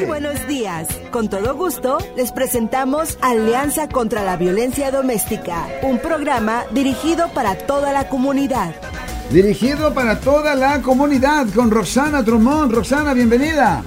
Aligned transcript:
Muy 0.00 0.08
buenos 0.08 0.46
días. 0.46 0.88
Con 1.10 1.28
todo 1.28 1.54
gusto 1.54 1.98
les 2.16 2.32
presentamos 2.32 3.18
Alianza 3.20 3.86
contra 3.86 4.24
la 4.24 4.38
Violencia 4.38 4.90
Doméstica, 4.90 5.66
un 5.82 5.98
programa 5.98 6.64
dirigido 6.70 7.28
para 7.34 7.54
toda 7.54 7.92
la 7.92 8.08
comunidad. 8.08 8.74
Dirigido 9.30 9.92
para 9.92 10.18
toda 10.18 10.54
la 10.54 10.80
comunidad 10.80 11.48
con 11.54 11.70
Roxana 11.70 12.22
Drummond. 12.22 12.72
Roxana, 12.72 13.12
bienvenida. 13.12 13.82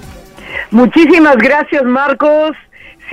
Muchísimas 0.70 1.36
gracias, 1.36 1.82
Marcos. 1.82 2.52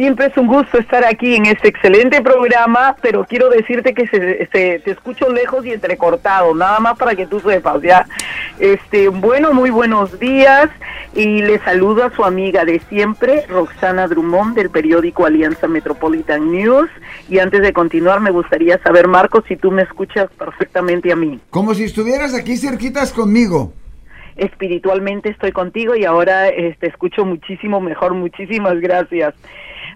Siempre 0.02 0.25
es 0.25 0.38
un 0.38 0.47
gusto 0.47 0.79
estar 0.79 1.05
aquí 1.05 1.36
en 1.36 1.45
este 1.45 1.67
excelente 1.67 2.23
programa, 2.23 2.95
pero 3.04 3.23
quiero 3.23 3.52
decirte 3.52 3.93
que 3.93 4.07
se, 4.07 4.47
te 4.52 4.89
escucho 4.89 5.29
lejos 5.29 5.63
y 5.63 5.73
entrecortado, 5.73 6.55
nada 6.55 6.79
más 6.79 6.97
para 6.97 7.13
que 7.13 7.27
tú 7.27 7.39
sepas, 7.39 7.84
¿ya? 7.84 8.07
Este, 8.57 9.09
bueno, 9.09 9.53
muy 9.53 9.70
buenos 9.70 10.20
días 10.20 10.71
y 11.13 11.43
le 11.43 11.59
saludo 11.59 12.03
a 12.03 12.09
su 12.09 12.25
amiga 12.25 12.66
de 12.66 12.79
siempre, 12.89 13.45
Roxana 13.48 14.07
Drummond, 14.07 14.55
del 14.55 14.71
periódico 14.71 15.27
Alianza 15.27 15.67
Metropolitan 15.67 16.52
News. 16.52 16.90
Y 17.29 17.38
antes 17.38 17.62
de 17.62 17.71
continuar, 17.71 18.21
me 18.21 18.31
gustaría 18.31 18.79
saber, 18.79 19.07
Marcos, 19.07 19.43
si 19.48 19.55
tú 19.55 19.70
me 19.70 19.84
escuchas 19.84 20.31
perfectamente 20.31 21.12
a 21.12 21.15
mí. 21.15 21.40
Como 21.52 21.76
si 21.76 21.84
estuvieras 21.84 22.34
aquí 22.34 22.57
cerquitas 22.57 23.13
conmigo 23.13 23.71
espiritualmente 24.38 25.29
estoy 25.29 25.52
contigo 25.52 25.93
y 25.93 26.05
ahora 26.05 26.48
te 26.48 26.70
este, 26.70 26.88
escucho 26.88 27.26
muchísimo 27.26 27.79
mejor. 27.79 28.15
Muchísimas 28.15 28.79
gracias. 28.79 29.35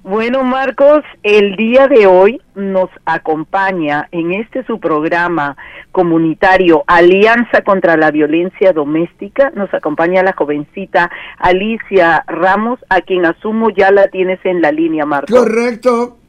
Bueno, 0.07 0.43
Marcos, 0.43 1.03
el 1.23 1.55
día 1.55 1.87
de 1.87 2.05
hoy 2.05 2.39
nos 2.53 2.91
acompaña 3.07 4.07
en 4.11 4.33
este 4.33 4.63
su 4.65 4.79
programa 4.79 5.57
comunitario 5.91 6.83
Alianza 6.85 7.63
contra 7.63 7.97
la 7.97 8.11
Violencia 8.11 8.71
Doméstica, 8.71 9.51
nos 9.55 9.73
acompaña 9.73 10.21
la 10.21 10.33
jovencita 10.33 11.09
Alicia 11.39 12.23
Ramos, 12.27 12.77
a 12.87 13.01
quien 13.01 13.25
asumo 13.25 13.71
ya 13.71 13.89
la 13.89 14.07
tienes 14.09 14.39
en 14.43 14.61
la 14.61 14.71
línea, 14.71 15.07
Marcos. 15.07 15.35
Correcto. 15.35 16.19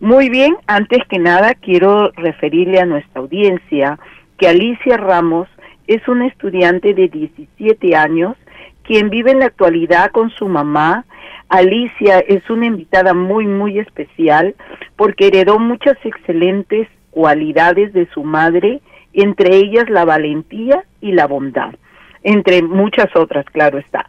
Muy 0.00 0.28
bien, 0.28 0.54
antes 0.66 0.98
que 1.08 1.18
nada 1.18 1.54
quiero 1.54 2.10
referirle 2.10 2.80
a 2.80 2.84
nuestra 2.84 3.22
audiencia 3.22 3.98
que 4.36 4.46
Alicia 4.46 4.98
Ramos 4.98 5.48
es 5.86 6.06
una 6.06 6.26
estudiante 6.26 6.92
de 6.92 7.08
17 7.08 7.96
años 7.96 8.36
quien 8.84 9.10
vive 9.10 9.32
en 9.32 9.40
la 9.40 9.46
actualidad 9.46 10.10
con 10.12 10.30
su 10.30 10.48
mamá, 10.48 11.04
Alicia 11.48 12.18
es 12.20 12.48
una 12.50 12.66
invitada 12.66 13.14
muy, 13.14 13.46
muy 13.46 13.78
especial 13.78 14.54
porque 14.96 15.28
heredó 15.28 15.58
muchas 15.58 15.96
excelentes 16.04 16.88
cualidades 17.10 17.92
de 17.92 18.06
su 18.12 18.24
madre, 18.24 18.80
entre 19.12 19.56
ellas 19.56 19.88
la 19.88 20.04
valentía 20.04 20.84
y 21.00 21.12
la 21.12 21.26
bondad, 21.26 21.74
entre 22.22 22.62
muchas 22.62 23.14
otras, 23.14 23.44
claro 23.46 23.78
está. 23.78 24.06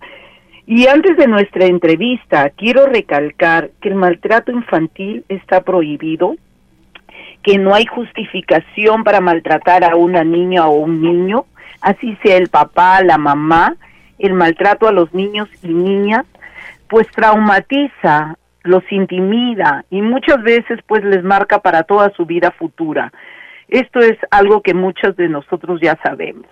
Y 0.68 0.88
antes 0.88 1.16
de 1.18 1.28
nuestra 1.28 1.66
entrevista, 1.66 2.50
quiero 2.50 2.88
recalcar 2.88 3.70
que 3.82 3.90
el 3.90 3.96
maltrato 3.96 4.52
infantil 4.52 5.24
está 5.30 5.62
prohibido, 5.62 6.36
que 7.44 7.60
no 7.60 7.76
hay 7.76 7.86
justificación 7.86 9.04
para 9.04 9.22
maltratar 9.22 9.84
a 9.84 9.96
una 9.96 10.24
niña 10.24 10.66
o 10.66 10.72
un 10.72 11.04
niño, 11.04 11.46
así 11.82 12.18
sea 12.24 12.38
el 12.38 12.50
papá, 12.50 13.04
la 13.04 13.20
mamá, 13.20 13.76
el 14.20 14.34
maltrato 14.34 14.88
a 14.88 14.92
los 14.92 15.14
niños 15.14 15.50
y 15.64 15.70
niñas 15.70 16.26
pues 16.88 17.08
traumatiza, 17.12 18.38
los 18.64 18.84
intimida 18.92 19.86
y 19.90 20.02
muchas 20.02 20.42
veces 20.44 20.80
pues 20.88 21.04
les 21.04 21.24
marca 21.24 21.60
para 21.60 21.84
toda 21.84 22.12
su 22.12 22.26
vida 22.26 22.52
futura. 22.52 23.12
Esto 23.68 24.00
es 24.00 24.18
algo 24.32 24.62
que 24.62 24.74
muchos 24.74 25.16
de 25.16 25.28
nosotros 25.28 25.80
ya 25.82 25.98
sabemos. 26.04 26.48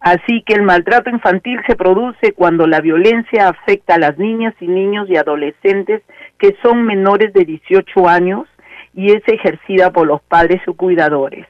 Así 0.00 0.42
que 0.44 0.54
el 0.54 0.62
maltrato 0.62 1.10
infantil 1.10 1.60
se 1.66 1.76
produce 1.76 2.32
cuando 2.32 2.66
la 2.66 2.80
violencia 2.80 3.48
afecta 3.48 3.94
a 3.94 3.98
las 3.98 4.18
niñas 4.18 4.54
y 4.60 4.66
niños 4.66 5.08
y 5.08 5.16
adolescentes 5.16 6.02
que 6.38 6.56
son 6.60 6.84
menores 6.84 7.32
de 7.32 7.44
18 7.44 8.08
años 8.08 8.48
y 8.94 9.12
es 9.12 9.22
ejercida 9.26 9.92
por 9.92 10.08
los 10.08 10.20
padres 10.22 10.60
o 10.66 10.74
cuidadores. 10.74 11.46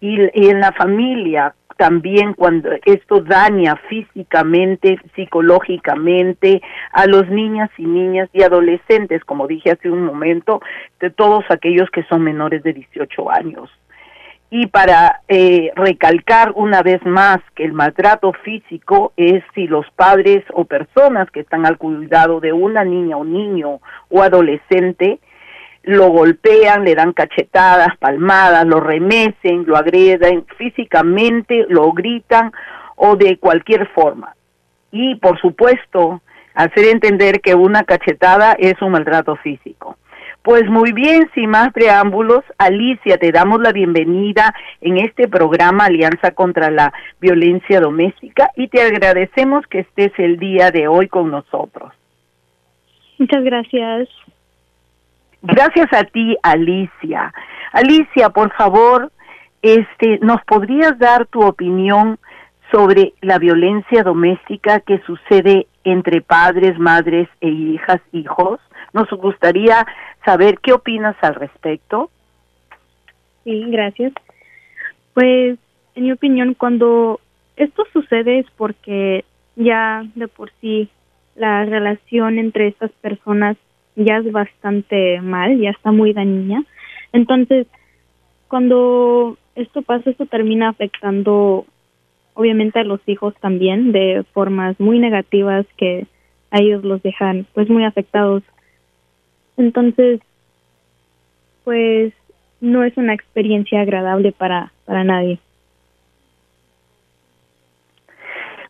Y, 0.00 0.18
en 0.32 0.60
la 0.60 0.72
familia, 0.72 1.54
también 1.76 2.34
cuando 2.34 2.70
esto 2.84 3.20
daña 3.20 3.76
físicamente, 3.88 4.98
psicológicamente 5.14 6.60
a 6.92 7.06
los 7.06 7.28
niñas 7.28 7.70
y 7.78 7.84
niñas 7.84 8.28
y 8.32 8.42
adolescentes, 8.42 9.24
como 9.24 9.46
dije 9.46 9.72
hace 9.72 9.90
un 9.90 10.04
momento, 10.04 10.60
de 11.00 11.10
todos 11.10 11.44
aquellos 11.48 11.90
que 11.90 12.02
son 12.04 12.22
menores 12.22 12.62
de 12.62 12.72
18 12.72 13.30
años. 13.30 13.70
Y 14.52 14.66
para 14.66 15.22
eh, 15.28 15.70
recalcar 15.76 16.52
una 16.56 16.82
vez 16.82 17.00
más 17.06 17.38
que 17.54 17.64
el 17.64 17.72
maltrato 17.72 18.32
físico 18.32 19.12
es 19.16 19.44
si 19.54 19.68
los 19.68 19.86
padres 19.92 20.44
o 20.52 20.64
personas 20.64 21.30
que 21.30 21.40
están 21.40 21.66
al 21.66 21.78
cuidado 21.78 22.40
de 22.40 22.52
una 22.52 22.84
niña 22.84 23.16
o 23.16 23.24
niño 23.24 23.80
o 24.08 24.22
adolescente 24.22 25.20
lo 25.82 26.08
golpean, 26.08 26.84
le 26.84 26.94
dan 26.94 27.12
cachetadas, 27.12 27.96
palmadas, 27.98 28.66
lo 28.66 28.80
remecen, 28.80 29.64
lo 29.66 29.76
agreden 29.76 30.44
físicamente, 30.56 31.66
lo 31.68 31.92
gritan 31.92 32.52
o 32.96 33.16
de 33.16 33.38
cualquier 33.38 33.88
forma. 33.88 34.34
Y 34.92 35.14
por 35.16 35.40
supuesto, 35.40 36.20
hacer 36.54 36.86
entender 36.86 37.40
que 37.40 37.54
una 37.54 37.84
cachetada 37.84 38.52
es 38.58 38.80
un 38.82 38.92
maltrato 38.92 39.36
físico. 39.36 39.96
Pues 40.42 40.64
muy 40.70 40.92
bien, 40.92 41.30
sin 41.34 41.50
más 41.50 41.70
preámbulos, 41.72 42.42
Alicia, 42.56 43.18
te 43.18 43.30
damos 43.30 43.60
la 43.60 43.72
bienvenida 43.72 44.54
en 44.80 44.96
este 44.96 45.28
programa 45.28 45.84
Alianza 45.84 46.30
contra 46.30 46.70
la 46.70 46.94
Violencia 47.20 47.78
Doméstica 47.78 48.50
y 48.56 48.68
te 48.68 48.80
agradecemos 48.80 49.66
que 49.66 49.80
estés 49.80 50.12
el 50.16 50.38
día 50.38 50.70
de 50.70 50.88
hoy 50.88 51.08
con 51.08 51.30
nosotros. 51.30 51.92
Muchas 53.18 53.44
gracias. 53.44 54.08
Gracias 55.42 55.92
a 55.92 56.04
ti, 56.04 56.36
Alicia. 56.42 57.32
Alicia, 57.72 58.30
por 58.30 58.52
favor, 58.54 59.10
este, 59.62 60.18
¿nos 60.20 60.42
podrías 60.44 60.98
dar 60.98 61.26
tu 61.26 61.42
opinión 61.42 62.18
sobre 62.70 63.14
la 63.20 63.38
violencia 63.38 64.02
doméstica 64.02 64.80
que 64.80 65.00
sucede 65.00 65.66
entre 65.84 66.20
padres, 66.20 66.78
madres 66.78 67.28
e 67.40 67.48
hijas, 67.48 68.00
hijos? 68.12 68.60
Nos 68.92 69.08
gustaría 69.10 69.86
saber 70.24 70.58
qué 70.60 70.72
opinas 70.72 71.16
al 71.22 71.34
respecto. 71.34 72.10
Sí, 73.44 73.64
gracias. 73.68 74.12
Pues, 75.14 75.58
en 75.94 76.04
mi 76.04 76.12
opinión, 76.12 76.54
cuando 76.54 77.20
esto 77.56 77.84
sucede 77.92 78.40
es 78.40 78.46
porque 78.56 79.24
ya 79.56 80.04
de 80.14 80.28
por 80.28 80.50
sí 80.60 80.88
la 81.34 81.64
relación 81.64 82.38
entre 82.38 82.68
estas 82.68 82.90
personas 82.92 83.56
ya 83.96 84.18
es 84.18 84.30
bastante 84.32 85.20
mal, 85.20 85.58
ya 85.58 85.70
está 85.70 85.92
muy 85.92 86.12
dañina. 86.12 86.64
Entonces, 87.12 87.66
cuando 88.48 89.36
esto 89.54 89.82
pasa, 89.82 90.10
esto 90.10 90.26
termina 90.26 90.68
afectando 90.68 91.66
obviamente 92.34 92.78
a 92.78 92.84
los 92.84 93.00
hijos 93.06 93.34
también 93.40 93.92
de 93.92 94.24
formas 94.32 94.78
muy 94.80 94.98
negativas 94.98 95.66
que 95.76 96.06
a 96.50 96.58
ellos 96.60 96.84
los 96.84 97.02
dejan 97.02 97.46
pues 97.54 97.68
muy 97.68 97.84
afectados. 97.84 98.42
Entonces, 99.56 100.20
pues 101.64 102.12
no 102.60 102.84
es 102.84 102.96
una 102.96 103.14
experiencia 103.14 103.80
agradable 103.80 104.32
para, 104.32 104.72
para 104.84 105.04
nadie. 105.04 105.38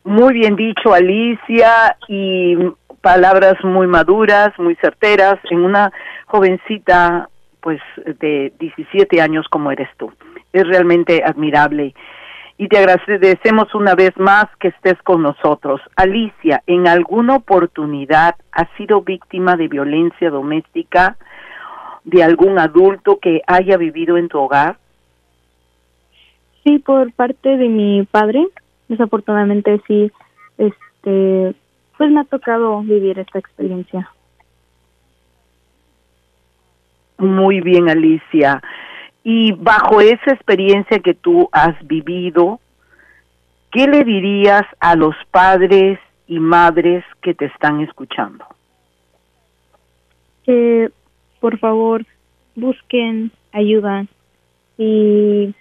Muy 0.02 0.34
bien 0.34 0.56
dicho, 0.56 0.94
Alicia, 0.94 1.96
y 2.08 2.56
palabras 3.00 3.54
muy 3.64 3.86
maduras, 3.86 4.50
muy 4.58 4.76
certeras, 4.76 5.38
en 5.50 5.60
una 5.60 5.92
jovencita 6.26 7.28
pues 7.60 7.80
de 8.20 8.52
17 8.58 9.20
años 9.20 9.46
como 9.50 9.70
eres 9.70 9.88
tú. 9.96 10.12
Es 10.52 10.66
realmente 10.66 11.22
admirable. 11.24 11.94
Y 12.56 12.68
te 12.68 12.78
agradecemos 12.78 13.74
una 13.74 13.94
vez 13.94 14.12
más 14.18 14.44
que 14.58 14.68
estés 14.68 15.00
con 15.02 15.22
nosotros. 15.22 15.80
Alicia, 15.96 16.62
¿en 16.66 16.88
alguna 16.88 17.36
oportunidad 17.36 18.34
has 18.52 18.68
sido 18.76 19.00
víctima 19.00 19.56
de 19.56 19.68
violencia 19.68 20.28
doméstica 20.30 21.16
de 22.04 22.22
algún 22.22 22.58
adulto 22.58 23.18
que 23.18 23.40
haya 23.46 23.76
vivido 23.76 24.18
en 24.18 24.28
tu 24.28 24.38
hogar? 24.38 24.76
Sí, 26.64 26.78
por 26.78 27.12
parte 27.12 27.56
de 27.56 27.68
mi 27.68 28.04
padre. 28.10 28.46
Desafortunadamente 28.88 29.80
sí, 29.86 30.10
este, 30.58 31.54
pues 32.00 32.10
me 32.10 32.20
ha 32.20 32.24
tocado 32.24 32.80
vivir 32.80 33.18
esta 33.18 33.38
experiencia. 33.38 34.10
Muy 37.18 37.60
bien, 37.60 37.90
Alicia. 37.90 38.62
Y 39.22 39.52
bajo 39.52 40.00
esa 40.00 40.32
experiencia 40.32 41.00
que 41.00 41.12
tú 41.12 41.50
has 41.52 41.76
vivido, 41.86 42.58
¿qué 43.70 43.86
le 43.86 44.02
dirías 44.04 44.62
a 44.78 44.96
los 44.96 45.14
padres 45.30 45.98
y 46.26 46.40
madres 46.40 47.04
que 47.20 47.34
te 47.34 47.44
están 47.44 47.82
escuchando? 47.82 48.46
Que 50.46 50.88
por 51.38 51.58
favor 51.58 52.06
busquen 52.54 53.30
ayuda 53.52 54.06
y 54.78 55.54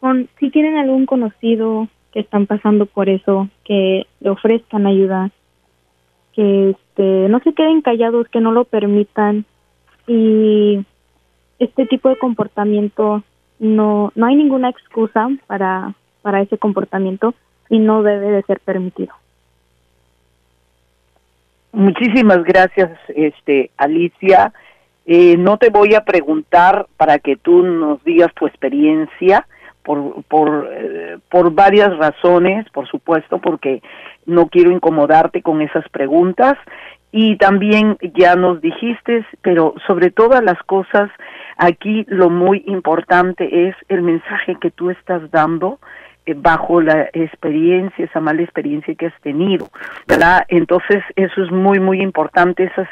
con, 0.00 0.28
si 0.40 0.50
tienen 0.50 0.76
algún 0.76 1.06
conocido 1.06 1.86
están 2.20 2.46
pasando 2.46 2.86
por 2.86 3.08
eso, 3.08 3.48
que 3.64 4.06
le 4.20 4.30
ofrezcan 4.30 4.86
ayuda, 4.86 5.30
que 6.32 6.74
que 6.96 7.26
no 7.28 7.40
se 7.40 7.52
queden 7.52 7.82
callados, 7.82 8.26
que 8.28 8.40
no 8.40 8.52
lo 8.52 8.64
permitan 8.64 9.44
y 10.06 10.84
este 11.58 11.86
tipo 11.86 12.08
de 12.08 12.16
comportamiento 12.16 13.22
no 13.58 14.12
no 14.14 14.26
hay 14.26 14.34
ninguna 14.34 14.70
excusa 14.70 15.28
para 15.46 15.94
para 16.22 16.40
ese 16.40 16.58
comportamiento 16.58 17.34
y 17.68 17.78
no 17.78 18.02
debe 18.02 18.30
de 18.30 18.42
ser 18.42 18.60
permitido. 18.60 19.14
Muchísimas 21.72 22.42
gracias, 22.44 22.98
este 23.08 23.70
Alicia. 23.76 24.52
Eh, 25.04 25.36
no 25.36 25.58
te 25.58 25.68
voy 25.68 25.94
a 25.94 26.04
preguntar 26.04 26.86
para 26.96 27.18
que 27.18 27.36
tú 27.36 27.62
nos 27.62 28.02
digas 28.02 28.32
tu 28.34 28.46
experiencia 28.46 29.46
por 29.86 30.24
por 30.24 30.68
eh, 30.70 31.18
por 31.30 31.54
varias 31.54 31.96
razones, 31.96 32.68
por 32.70 32.88
supuesto, 32.88 33.38
porque 33.38 33.80
no 34.26 34.48
quiero 34.48 34.72
incomodarte 34.72 35.40
con 35.40 35.62
esas 35.62 35.88
preguntas 35.88 36.58
y 37.12 37.36
también 37.36 37.96
ya 38.14 38.34
nos 38.34 38.60
dijiste, 38.60 39.24
pero 39.40 39.74
sobre 39.86 40.10
todas 40.10 40.42
las 40.42 40.62
cosas, 40.64 41.08
aquí 41.56 42.04
lo 42.08 42.28
muy 42.28 42.62
importante 42.66 43.68
es 43.68 43.76
el 43.88 44.02
mensaje 44.02 44.56
que 44.60 44.70
tú 44.70 44.90
estás 44.90 45.30
dando 45.30 45.78
eh, 46.26 46.34
bajo 46.36 46.80
la 46.80 47.08
experiencia, 47.12 48.04
esa 48.04 48.20
mala 48.20 48.42
experiencia 48.42 48.94
que 48.96 49.06
has 49.06 49.20
tenido, 49.22 49.68
¿verdad? 50.06 50.44
Entonces, 50.48 51.02
eso 51.14 51.42
es 51.42 51.50
muy, 51.50 51.78
muy 51.78 52.02
importante, 52.02 52.64
esas 52.64 52.88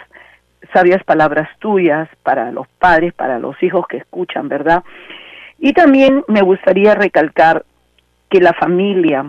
sabias 0.72 1.02
palabras 1.04 1.48
tuyas 1.58 2.08
para 2.22 2.50
los 2.52 2.66
padres, 2.78 3.12
para 3.12 3.38
los 3.38 3.60
hijos 3.62 3.86
que 3.88 3.98
escuchan, 3.98 4.48
¿verdad? 4.48 4.84
Y 5.64 5.72
también 5.72 6.22
me 6.28 6.42
gustaría 6.42 6.94
recalcar 6.94 7.64
que 8.28 8.38
la 8.38 8.52
familia, 8.52 9.24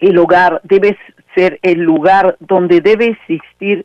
el 0.00 0.16
hogar, 0.16 0.62
debe 0.64 0.96
ser 1.34 1.58
el 1.60 1.80
lugar 1.80 2.36
donde 2.40 2.80
debe 2.80 3.08
existir 3.08 3.84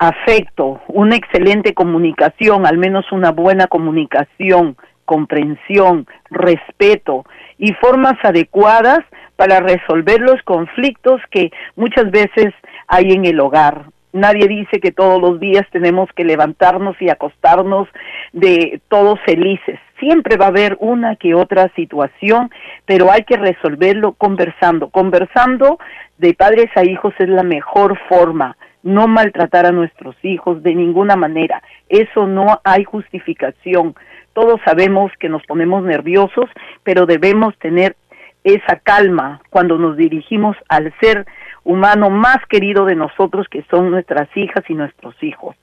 afecto, 0.00 0.80
una 0.88 1.14
excelente 1.14 1.72
comunicación, 1.72 2.66
al 2.66 2.78
menos 2.78 3.12
una 3.12 3.30
buena 3.30 3.68
comunicación, 3.68 4.76
comprensión, 5.04 6.08
respeto 6.30 7.24
y 7.58 7.74
formas 7.74 8.16
adecuadas 8.24 8.98
para 9.36 9.60
resolver 9.60 10.20
los 10.20 10.42
conflictos 10.42 11.20
que 11.30 11.52
muchas 11.76 12.10
veces 12.10 12.52
hay 12.88 13.12
en 13.12 13.24
el 13.24 13.38
hogar. 13.38 13.84
Nadie 14.12 14.48
dice 14.48 14.80
que 14.80 14.90
todos 14.90 15.20
los 15.20 15.38
días 15.38 15.64
tenemos 15.70 16.10
que 16.16 16.24
levantarnos 16.24 17.00
y 17.00 17.08
acostarnos 17.08 17.86
de 18.32 18.80
todos 18.88 19.20
felices. 19.24 19.78
Siempre 19.98 20.36
va 20.36 20.46
a 20.46 20.48
haber 20.48 20.76
una 20.80 21.16
que 21.16 21.34
otra 21.34 21.70
situación, 21.74 22.50
pero 22.84 23.10
hay 23.10 23.24
que 23.24 23.36
resolverlo 23.36 24.12
conversando. 24.12 24.90
Conversando 24.90 25.78
de 26.18 26.34
padres 26.34 26.70
a 26.76 26.84
hijos 26.84 27.14
es 27.18 27.28
la 27.28 27.42
mejor 27.42 27.98
forma. 28.08 28.56
No 28.82 29.08
maltratar 29.08 29.66
a 29.66 29.72
nuestros 29.72 30.16
hijos 30.22 30.62
de 30.62 30.74
ninguna 30.74 31.16
manera. 31.16 31.62
Eso 31.88 32.26
no 32.26 32.60
hay 32.64 32.84
justificación. 32.84 33.94
Todos 34.32 34.60
sabemos 34.64 35.10
que 35.18 35.28
nos 35.28 35.42
ponemos 35.44 35.82
nerviosos, 35.82 36.48
pero 36.84 37.06
debemos 37.06 37.58
tener 37.58 37.96
esa 38.44 38.76
calma 38.76 39.40
cuando 39.50 39.78
nos 39.78 39.96
dirigimos 39.96 40.56
al 40.68 40.94
ser 41.00 41.26
humano 41.64 42.08
más 42.08 42.38
querido 42.48 42.86
de 42.86 42.94
nosotros, 42.94 43.46
que 43.50 43.64
son 43.70 43.90
nuestras 43.90 44.28
hijas 44.36 44.64
y 44.68 44.74
nuestros 44.74 45.20
hijos. 45.22 45.56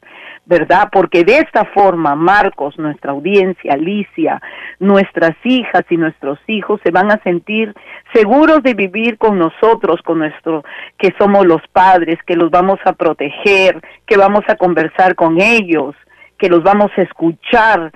¿Verdad? 0.45 0.89
Porque 0.91 1.23
de 1.23 1.39
esta 1.39 1.65
forma, 1.65 2.15
Marcos, 2.15 2.77
nuestra 2.77 3.11
audiencia, 3.11 3.73
Alicia, 3.73 4.41
nuestras 4.79 5.35
hijas 5.43 5.83
y 5.89 5.97
nuestros 5.97 6.39
hijos 6.47 6.79
se 6.83 6.91
van 6.91 7.11
a 7.11 7.21
sentir 7.23 7.73
seguros 8.13 8.61
de 8.61 8.75
vivir 8.75 9.17
con 9.17 9.39
nosotros, 9.39 10.01
con 10.03 10.19
nuestro, 10.19 10.63
que 10.97 11.13
somos 11.17 11.45
los 11.45 11.61
padres, 11.71 12.19
que 12.27 12.35
los 12.35 12.51
vamos 12.51 12.79
a 12.85 12.93
proteger, 12.93 13.81
que 14.05 14.17
vamos 14.17 14.43
a 14.47 14.55
conversar 14.55 15.15
con 15.15 15.41
ellos, 15.41 15.95
que 16.37 16.49
los 16.49 16.63
vamos 16.63 16.91
a 16.95 17.01
escuchar 17.01 17.91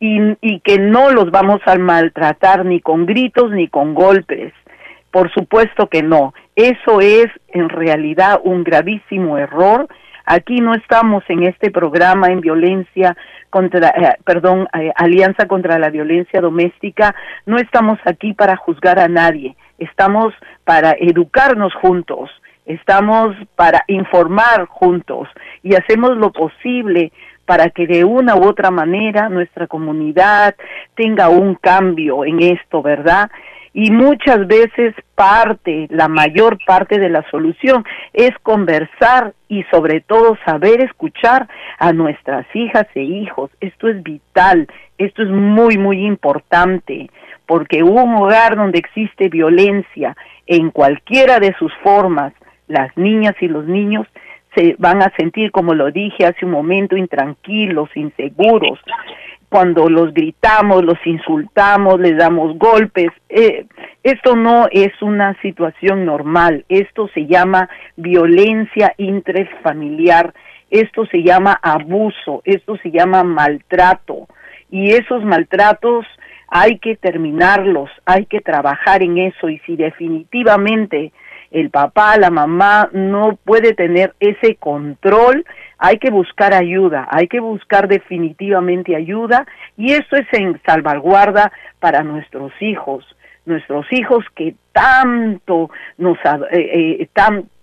y, 0.00 0.60
que 0.60 0.78
no 0.78 1.10
los 1.10 1.30
vamos 1.30 1.60
a 1.64 1.76
maltratar 1.76 2.66
ni 2.66 2.80
con 2.80 3.06
gritos 3.06 3.50
ni 3.50 3.68
con 3.68 3.94
golpes. 3.94 4.52
Por 5.10 5.32
supuesto 5.32 5.88
que 5.88 6.02
no. 6.02 6.34
Eso 6.56 7.00
es 7.00 7.26
en 7.48 7.68
realidad 7.68 8.40
un 8.44 8.64
gravísimo 8.64 9.38
error 9.38 9.88
Aquí 10.26 10.60
no 10.60 10.74
estamos 10.74 11.22
en 11.28 11.44
este 11.44 11.70
programa 11.70 12.28
en 12.28 12.40
violencia 12.40 13.16
contra, 13.50 13.88
eh, 13.88 14.16
perdón, 14.24 14.66
eh, 14.72 14.90
alianza 14.96 15.46
contra 15.46 15.78
la 15.78 15.90
violencia 15.90 16.40
doméstica. 16.40 17.14
No 17.46 17.58
estamos 17.58 17.98
aquí 18.04 18.32
para 18.32 18.56
juzgar 18.56 18.98
a 18.98 19.08
nadie. 19.08 19.56
Estamos 19.78 20.32
para 20.64 20.92
educarnos 20.98 21.74
juntos. 21.74 22.30
Estamos 22.64 23.36
para 23.56 23.84
informar 23.88 24.66
juntos 24.66 25.28
y 25.62 25.74
hacemos 25.74 26.16
lo 26.16 26.32
posible 26.32 27.12
para 27.44 27.68
que 27.68 27.86
de 27.86 28.04
una 28.04 28.36
u 28.36 28.44
otra 28.44 28.70
manera 28.70 29.28
nuestra 29.28 29.66
comunidad 29.66 30.54
tenga 30.94 31.28
un 31.28 31.56
cambio 31.56 32.24
en 32.24 32.42
esto, 32.42 32.80
¿verdad? 32.80 33.30
Y 33.74 33.90
muchas 33.90 34.46
veces 34.46 34.94
parte, 35.16 35.88
la 35.90 36.06
mayor 36.06 36.58
parte 36.64 37.00
de 37.00 37.08
la 37.08 37.28
solución 37.28 37.84
es 38.12 38.30
conversar 38.44 39.34
y 39.48 39.64
sobre 39.64 40.00
todo 40.00 40.38
saber 40.46 40.80
escuchar 40.80 41.48
a 41.80 41.92
nuestras 41.92 42.46
hijas 42.54 42.86
e 42.94 43.02
hijos. 43.02 43.50
Esto 43.60 43.88
es 43.88 44.00
vital, 44.04 44.68
esto 44.96 45.24
es 45.24 45.28
muy, 45.28 45.76
muy 45.76 46.06
importante, 46.06 47.10
porque 47.46 47.82
un 47.82 48.14
hogar 48.14 48.54
donde 48.54 48.78
existe 48.78 49.28
violencia 49.28 50.16
en 50.46 50.70
cualquiera 50.70 51.40
de 51.40 51.52
sus 51.58 51.72
formas, 51.82 52.32
las 52.68 52.96
niñas 52.96 53.34
y 53.40 53.48
los 53.48 53.66
niños 53.66 54.06
se 54.54 54.76
van 54.78 55.02
a 55.02 55.12
sentir, 55.16 55.50
como 55.50 55.74
lo 55.74 55.90
dije 55.90 56.26
hace 56.26 56.44
un 56.44 56.52
momento, 56.52 56.96
intranquilos, 56.96 57.90
inseguros, 57.96 58.78
cuando 59.54 59.88
los 59.88 60.12
gritamos, 60.12 60.84
los 60.84 60.98
insultamos, 61.06 62.00
les 62.00 62.16
damos 62.18 62.58
golpes. 62.58 63.12
Eh, 63.28 63.66
esto 64.02 64.34
no 64.34 64.66
es 64.72 64.90
una 65.00 65.40
situación 65.42 66.04
normal, 66.04 66.64
esto 66.68 67.06
se 67.14 67.26
llama 67.26 67.68
violencia 67.94 68.94
intrafamiliar, 68.96 70.34
esto 70.72 71.06
se 71.06 71.22
llama 71.22 71.52
abuso, 71.62 72.42
esto 72.44 72.76
se 72.78 72.90
llama 72.90 73.22
maltrato. 73.22 74.26
Y 74.72 74.90
esos 74.90 75.24
maltratos 75.24 76.04
hay 76.48 76.80
que 76.80 76.96
terminarlos, 76.96 77.90
hay 78.06 78.26
que 78.26 78.40
trabajar 78.40 79.04
en 79.04 79.18
eso. 79.18 79.48
Y 79.48 79.60
si 79.60 79.76
definitivamente 79.76 81.12
el 81.54 81.70
papá, 81.70 82.16
la 82.18 82.30
mamá 82.30 82.90
no 82.92 83.38
puede 83.44 83.74
tener 83.74 84.14
ese 84.18 84.56
control, 84.56 85.46
hay 85.78 85.98
que 85.98 86.10
buscar 86.10 86.52
ayuda, 86.52 87.06
hay 87.10 87.28
que 87.28 87.38
buscar 87.38 87.86
definitivamente 87.86 88.96
ayuda 88.96 89.46
y 89.76 89.92
eso 89.92 90.16
es 90.16 90.26
en 90.32 90.60
salvaguarda 90.66 91.52
para 91.78 92.02
nuestros 92.02 92.52
hijos, 92.60 93.04
nuestros 93.46 93.86
hijos 93.92 94.24
que 94.34 94.56
tanto 94.72 95.70
nos 95.96 96.18
eh, 96.50 97.06
eh, 97.06 97.08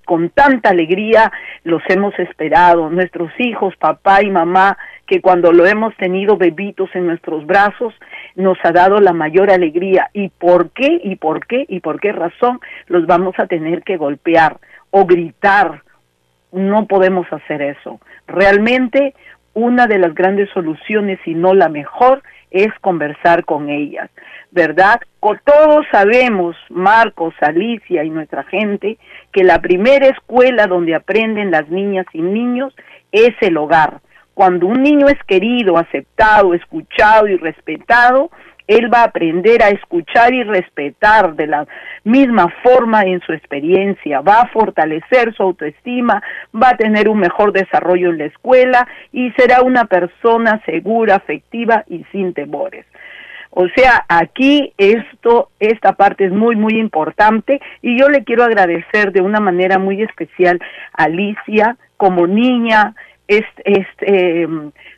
con 0.06 0.30
tanta 0.30 0.70
alegría 0.70 1.30
los 1.64 1.82
hemos 1.90 2.18
esperado, 2.18 2.90
nuestros 2.90 3.32
hijos, 3.40 3.76
papá 3.76 4.24
y 4.24 4.30
mamá, 4.30 4.78
que 5.12 5.20
cuando 5.20 5.52
lo 5.52 5.66
hemos 5.66 5.94
tenido 5.98 6.38
bebitos 6.38 6.90
en 6.94 7.06
nuestros 7.06 7.46
brazos, 7.46 7.94
nos 8.36 8.58
ha 8.64 8.72
dado 8.72 9.02
la 9.02 9.12
mayor 9.12 9.52
alegría. 9.52 10.10
¿Y 10.14 10.30
por 10.30 10.70
qué? 10.70 11.02
¿Y 11.04 11.18
por 11.18 11.46
qué? 11.46 11.66
¿Y 11.68 11.82
por 11.82 12.00
qué 12.00 12.14
razón 12.14 12.62
los 12.88 13.06
vamos 13.08 13.36
a 13.38 13.46
tener 13.46 13.84
que 13.84 13.98
golpear 13.98 14.56
o 14.90 15.06
gritar? 15.06 15.82
No 16.54 16.86
podemos 16.86 17.28
hacer 17.30 17.62
eso. 17.62 18.00
Realmente 18.26 19.14
una 19.54 19.86
de 19.86 20.00
las 20.00 20.16
grandes 20.16 20.50
soluciones, 20.52 21.20
y 21.26 21.34
no 21.34 21.54
la 21.56 21.68
mejor, 21.68 22.24
es 22.50 22.70
conversar 22.80 23.44
con 23.44 23.70
ellas, 23.70 24.10
¿verdad? 24.52 25.02
Todos 25.20 25.86
sabemos, 25.92 26.56
Marcos, 26.70 27.34
Alicia 27.42 28.06
y 28.06 28.10
nuestra 28.10 28.44
gente, 28.44 28.98
que 29.34 29.44
la 29.44 29.60
primera 29.60 30.08
escuela 30.08 30.68
donde 30.68 30.96
aprenden 30.96 31.52
las 31.52 31.68
niñas 31.68 32.06
y 32.14 32.22
niños 32.22 32.74
es 33.12 33.32
el 33.42 33.58
hogar. 33.58 34.00
Cuando 34.34 34.68
un 34.68 34.82
niño 34.82 35.08
es 35.08 35.22
querido, 35.28 35.78
aceptado, 35.78 36.54
escuchado 36.54 37.28
y 37.28 37.38
respetado, 37.38 38.32
él 38.68 38.94
va 38.94 39.02
a 39.02 39.06
aprender 39.06 39.62
a 39.62 39.70
escuchar 39.70 40.34
y 40.34 40.44
respetar 40.44 41.36
de 41.36 41.48
la 41.48 41.68
misma 42.04 42.48
forma 42.64 43.02
en 43.02 43.20
su 43.22 43.34
experiencia, 43.34 44.22
va 44.22 44.42
a 44.42 44.48
fortalecer 44.48 45.34
su 45.36 45.44
autoestima, 45.44 46.24
va 46.56 46.70
a 46.70 46.78
tener 46.78 47.10
un 47.10 47.20
mejor 47.20 47.52
desarrollo 47.52 48.12
en 48.12 48.20
la 48.20 48.26
escuela 48.26 48.88
y 49.12 49.32
será 49.32 49.62
una 49.62 49.86
persona 49.86 50.62
segura, 50.66 51.16
afectiva 51.16 51.84
y 51.88 52.06
sin 52.12 52.34
temores. 52.34 52.86
O 53.54 53.68
sea, 53.76 54.06
aquí 54.08 54.74
esto, 54.78 55.50
esta 55.60 55.92
parte 55.94 56.24
es 56.24 56.32
muy, 56.32 56.56
muy 56.56 56.80
importante 56.80 57.60
y 57.82 58.00
yo 58.00 58.08
le 58.08 58.24
quiero 58.24 58.46
agradecer 58.46 59.12
de 59.12 59.22
una 59.22 59.42
manera 59.42 59.78
muy 59.78 60.02
especial 60.02 60.62
a 60.94 61.04
Alicia 61.04 61.76
como 61.98 62.26
niña, 62.26 62.96
es, 63.38 63.46
es 63.66 63.88
eh, 64.02 64.48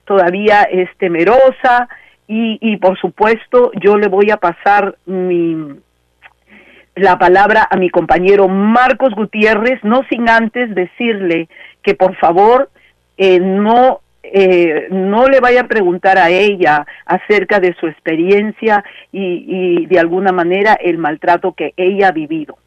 todavía 0.05 0.63
es 0.63 0.89
temerosa, 0.97 1.87
y, 2.27 2.77
por 2.77 2.97
supuesto 2.97 3.71
yo 3.79 3.97
le 3.97 4.07
voy 4.07 4.31
a 4.31 4.37
pasar 4.37 4.95
mi, 5.05 5.75
la 6.95 7.19
palabra 7.19 7.67
a 7.69 7.75
mi 7.77 7.89
compañero 7.89 8.47
Marcos 8.47 9.13
Gutiérrez, 9.13 9.83
no 9.83 10.03
sin 10.09 10.29
antes 10.29 10.73
decirle 10.73 11.47
que 11.83 11.93
por 11.95 12.15
favor 12.15 12.69
eh, 13.17 13.39
no 13.39 13.99
eh, 14.23 14.87
no 14.89 15.27
le 15.27 15.41
vaya 15.41 15.61
a 15.61 15.67
preguntar 15.67 16.17
a 16.17 16.29
ella 16.29 16.87
acerca 17.05 17.59
de 17.59 17.75
su 17.79 17.87
experiencia 17.87 18.83
y, 19.11 19.85
de 19.85 19.99
alguna 19.99 20.31
manera 20.31 20.73
el 20.73 20.97
maltrato 20.97 21.51
que 21.51 21.73
ella 21.77 22.07
ha 22.07 22.11
vivido. 22.11 22.57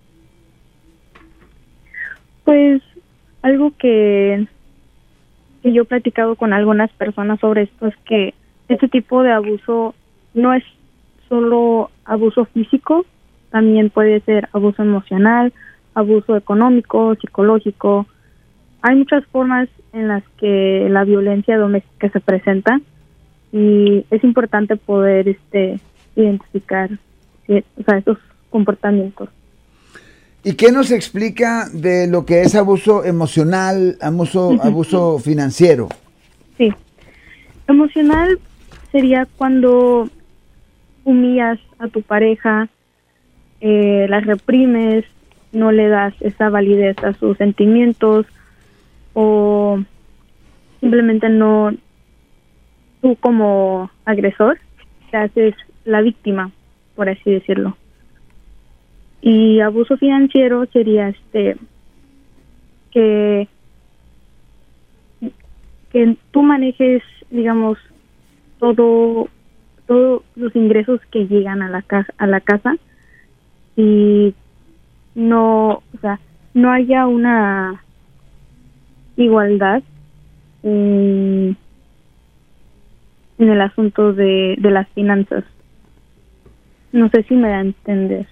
Pues 2.48 2.80
algo 3.42 3.74
que, 3.78 4.46
que 5.62 5.70
yo 5.70 5.82
he 5.82 5.84
platicado 5.84 6.34
con 6.34 6.54
algunas 6.54 6.90
personas 6.92 7.38
sobre 7.40 7.64
esto 7.64 7.88
es 7.88 7.96
que 8.06 8.32
este 8.70 8.88
tipo 8.88 9.22
de 9.22 9.32
abuso 9.32 9.94
no 10.32 10.54
es 10.54 10.64
solo 11.28 11.90
abuso 12.06 12.46
físico, 12.46 13.04
también 13.50 13.90
puede 13.90 14.20
ser 14.20 14.48
abuso 14.54 14.82
emocional, 14.82 15.52
abuso 15.92 16.38
económico, 16.38 17.14
psicológico, 17.16 18.06
hay 18.80 18.96
muchas 18.96 19.26
formas 19.26 19.68
en 19.92 20.08
las 20.08 20.24
que 20.38 20.88
la 20.88 21.04
violencia 21.04 21.58
doméstica 21.58 22.08
se 22.08 22.20
presenta 22.20 22.80
y 23.52 24.06
es 24.10 24.24
importante 24.24 24.76
poder 24.76 25.28
este 25.28 25.80
identificar 26.16 26.88
esos 27.46 28.16
comportamientos. 28.48 29.28
¿Y 30.44 30.54
qué 30.54 30.70
nos 30.70 30.90
explica 30.90 31.68
de 31.72 32.06
lo 32.06 32.24
que 32.24 32.42
es 32.42 32.54
abuso 32.54 33.04
emocional, 33.04 33.98
abuso, 34.00 34.56
abuso 34.62 35.18
financiero? 35.18 35.88
Sí. 36.56 36.72
Emocional 37.66 38.38
sería 38.92 39.26
cuando 39.36 40.08
humillas 41.04 41.58
a 41.78 41.88
tu 41.88 42.02
pareja, 42.02 42.68
eh, 43.60 44.06
la 44.08 44.20
reprimes, 44.20 45.04
no 45.52 45.72
le 45.72 45.88
das 45.88 46.14
esa 46.20 46.50
validez 46.50 46.96
a 47.02 47.14
sus 47.14 47.36
sentimientos, 47.36 48.26
o 49.14 49.80
simplemente 50.80 51.28
no 51.28 51.72
tú 53.00 53.16
como 53.16 53.90
agresor 54.04 54.58
te 55.10 55.16
haces 55.16 55.54
la 55.84 56.00
víctima, 56.00 56.52
por 56.94 57.08
así 57.08 57.30
decirlo. 57.30 57.76
Y 59.20 59.60
abuso 59.60 59.96
financiero 59.96 60.66
sería 60.72 61.08
este 61.08 61.56
que 62.90 63.48
que 65.92 66.16
tú 66.30 66.42
manejes, 66.42 67.02
digamos, 67.30 67.78
todo 68.58 69.28
todos 69.86 70.22
los 70.36 70.54
ingresos 70.54 71.00
que 71.10 71.26
llegan 71.26 71.62
a 71.62 71.68
la 71.68 71.82
casa 71.82 72.12
a 72.18 72.26
la 72.26 72.40
casa 72.40 72.76
y 73.76 74.34
no, 75.14 75.70
o 75.70 75.98
sea, 76.00 76.20
no 76.54 76.70
haya 76.70 77.06
una 77.06 77.82
igualdad 79.16 79.82
en, 80.62 81.56
el 83.38 83.60
asunto 83.60 84.12
de, 84.12 84.56
las 84.60 84.88
finanzas. 84.90 85.44
No 86.92 87.08
sé 87.10 87.22
si 87.24 87.34
me 87.34 87.48
da 87.48 87.58
a 87.58 87.62
entender. 87.62 88.26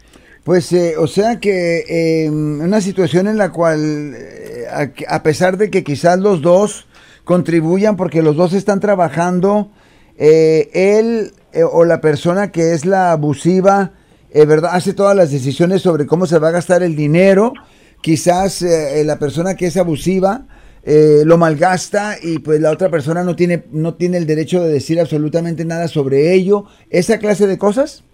Pues, 0.47 0.73
eh, 0.73 0.95
o 0.97 1.09
sea 1.09 1.41
que 1.41 1.85
eh, 1.89 2.31
una 2.31 2.81
situación 2.81 3.27
en 3.27 3.37
la 3.37 3.51
cual, 3.51 4.15
eh, 4.17 4.65
a, 5.09 5.23
pesar 5.25 5.57
de 5.59 5.71
que 5.71 5.83
quizás 5.83 6.21
los 6.21 6.41
dos 6.41 6.87
contribuyan 7.25 7.97
porque 7.97 8.23
los 8.23 8.37
dos 8.37 8.53
están 8.53 8.79
trabajando, 8.79 9.73
eh, 10.17 10.71
él 10.73 11.33
o 11.73 11.85
la 11.85 12.01
persona 12.01 12.53
que 12.53 12.75
es 12.75 12.87
la 12.87 13.11
abusiva, 13.11 13.95
¿verdad? 14.33 14.71
Hace 14.75 14.93
todas 14.93 15.17
las 15.17 15.33
decisiones 15.33 15.83
sobre 15.83 16.07
cómo 16.07 16.27
se 16.27 16.39
va 16.39 16.49
a 16.49 16.53
gastar 16.53 16.85
el 16.85 16.95
dinero. 16.95 17.53
Quizás 18.01 18.63
la 18.63 19.19
persona 19.19 19.57
que 19.57 19.67
es 19.67 19.77
abusiva 19.77 20.47
eh, 20.89 21.25
lo 21.25 21.37
malgasta 21.37 22.15
y 22.23 22.39
pues 22.39 22.61
la 22.61 22.71
otra 22.71 22.89
persona 22.89 23.25
no 23.25 23.35
tiene, 23.35 23.65
no 23.73 23.95
tiene 23.95 24.19
el 24.19 24.27
derecho 24.27 24.63
de 24.63 24.73
decir 24.73 25.01
absolutamente 25.01 25.65
nada 25.65 25.89
sobre 25.89 26.33
ello. 26.33 26.67
¿Esa 26.91 27.19
clase 27.19 27.49
de 27.49 27.59
cosas? 27.59 28.05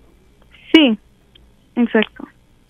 Sí, 0.72 0.98
exacto. 1.76 2.26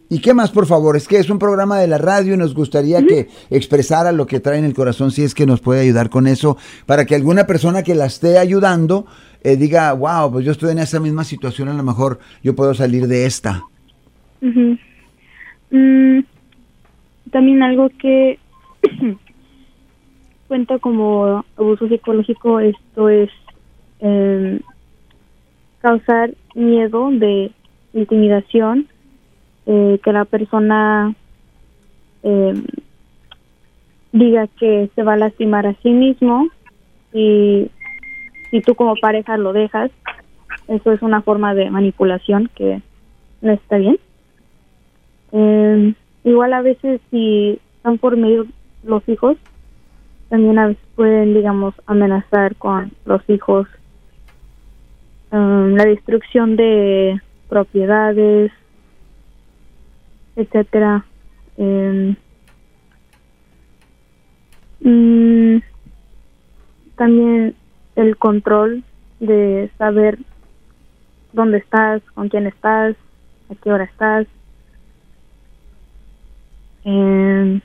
¿Y 0.08 0.20
qué 0.20 0.34
más, 0.34 0.50
por 0.50 0.66
favor? 0.66 0.94
Es 0.94 1.08
que 1.08 1.16
es 1.16 1.30
un 1.30 1.38
programa 1.38 1.78
de 1.78 1.86
la 1.86 1.96
radio 1.96 2.34
y 2.34 2.36
nos 2.36 2.52
gustaría 2.52 3.02
que 3.02 3.28
expresara 3.48 4.12
lo 4.12 4.26
que 4.26 4.40
trae 4.40 4.58
en 4.58 4.66
el 4.66 4.74
corazón, 4.74 5.10
si 5.10 5.22
es 5.22 5.34
que 5.34 5.46
nos 5.46 5.62
puede 5.62 5.80
ayudar 5.80 6.10
con 6.10 6.26
eso, 6.26 6.58
para 6.84 7.06
que 7.06 7.14
alguna 7.14 7.46
persona 7.46 7.82
que 7.82 7.94
la 7.94 8.04
esté 8.04 8.36
ayudando 8.36 9.06
eh, 9.42 9.56
diga, 9.56 9.90
wow, 9.94 10.30
pues 10.30 10.44
yo 10.44 10.52
estoy 10.52 10.72
en 10.72 10.80
esa 10.80 11.00
misma 11.00 11.24
situación, 11.24 11.70
a 11.70 11.74
lo 11.74 11.82
mejor 11.82 12.18
yo 12.42 12.54
puedo 12.54 12.74
salir 12.74 13.06
de 13.06 13.24
esta. 13.24 13.62
Mm, 14.42 16.20
también 17.30 17.62
algo 17.62 17.88
que 17.98 18.38
cuenta 20.48 20.78
como 20.78 21.42
abuso 21.56 21.88
psicológico, 21.88 22.60
esto 22.60 23.08
es 23.08 23.30
em, 24.00 24.60
causar 25.80 26.34
miedo 26.54 27.10
de 27.12 27.50
intimidación, 27.94 28.88
eh, 29.66 30.00
que 30.02 30.12
la 30.12 30.24
persona 30.24 31.14
em, 32.22 32.64
diga 34.12 34.46
que 34.58 34.90
se 34.94 35.02
va 35.02 35.14
a 35.14 35.16
lastimar 35.16 35.66
a 35.66 35.74
sí 35.82 35.90
mismo 35.90 36.48
y 37.12 37.70
si 38.50 38.60
tú 38.60 38.74
como 38.74 38.94
pareja 38.96 39.36
lo 39.36 39.52
dejas, 39.52 39.90
eso 40.68 40.92
es 40.92 41.02
una 41.02 41.22
forma 41.22 41.54
de 41.54 41.70
manipulación 41.70 42.50
que 42.54 42.82
no 43.40 43.52
está 43.52 43.78
bien. 43.78 43.98
Em, 45.32 45.94
igual 46.24 46.52
a 46.52 46.62
veces 46.62 47.00
si 47.10 47.58
están 47.76 47.98
por 47.98 48.16
medio 48.16 48.46
los 48.84 49.06
hijos, 49.08 49.36
también 50.28 50.58
a 50.58 50.68
veces 50.68 50.82
pueden, 50.94 51.34
digamos, 51.34 51.74
amenazar 51.86 52.56
con 52.56 52.92
los 53.04 53.22
hijos 53.28 53.66
um, 55.30 55.74
la 55.74 55.84
destrucción 55.84 56.56
de 56.56 57.20
propiedades, 57.48 58.50
etcétera. 60.36 61.04
Em, 61.56 62.16
mm, 64.80 65.62
también 66.96 67.54
el 67.96 68.16
control 68.16 68.84
de 69.20 69.70
saber 69.78 70.18
dónde 71.32 71.58
estás, 71.58 72.02
con 72.14 72.28
quién 72.28 72.46
estás, 72.46 72.96
a 73.50 73.54
qué 73.54 73.72
hora 73.72 73.84
estás. 73.84 74.26
Eh, 76.84 77.60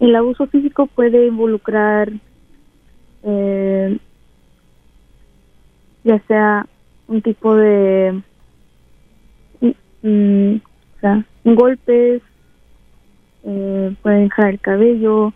el 0.00 0.16
abuso 0.16 0.46
físico 0.46 0.86
puede 0.86 1.26
involucrar 1.26 2.10
eh, 3.22 3.98
ya 6.04 6.18
sea 6.26 6.66
un 7.06 7.22
tipo 7.22 7.54
de 7.54 8.22
mm, 10.02 10.56
o 10.56 11.00
sea, 11.00 11.24
golpes, 11.44 12.22
eh, 13.44 13.94
pueden 14.02 14.24
dejar 14.24 14.50
el 14.50 14.60
cabello, 14.60 15.32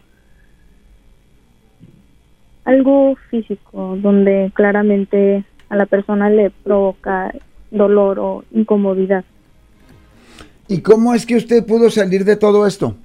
algo 2.64 3.16
físico 3.30 3.96
donde 4.00 4.50
claramente 4.54 5.44
a 5.68 5.76
la 5.76 5.87
persona 5.87 6.28
le 6.30 6.50
provoca 6.50 7.32
dolor 7.70 8.18
o 8.18 8.44
incomodidad. 8.52 9.25
¿Y 10.68 10.80
cómo 10.82 11.14
es 11.14 11.26
que 11.26 11.37
usted 11.37 11.64
pudo 11.64 11.90
salir 11.90 12.25
de 12.25 12.37
todo 12.37 12.66
esto? 12.66 12.96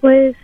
Pues 0.00 0.36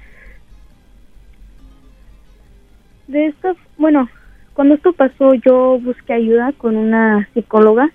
de 3.06 3.26
esto, 3.26 3.54
bueno, 3.76 4.08
cuando 4.54 4.74
esto 4.74 4.92
pasó 4.92 5.34
yo 5.34 5.78
busqué 5.80 6.14
ayuda 6.14 6.52
con 6.56 6.76
una 6.76 7.28
psicóloga 7.34 7.90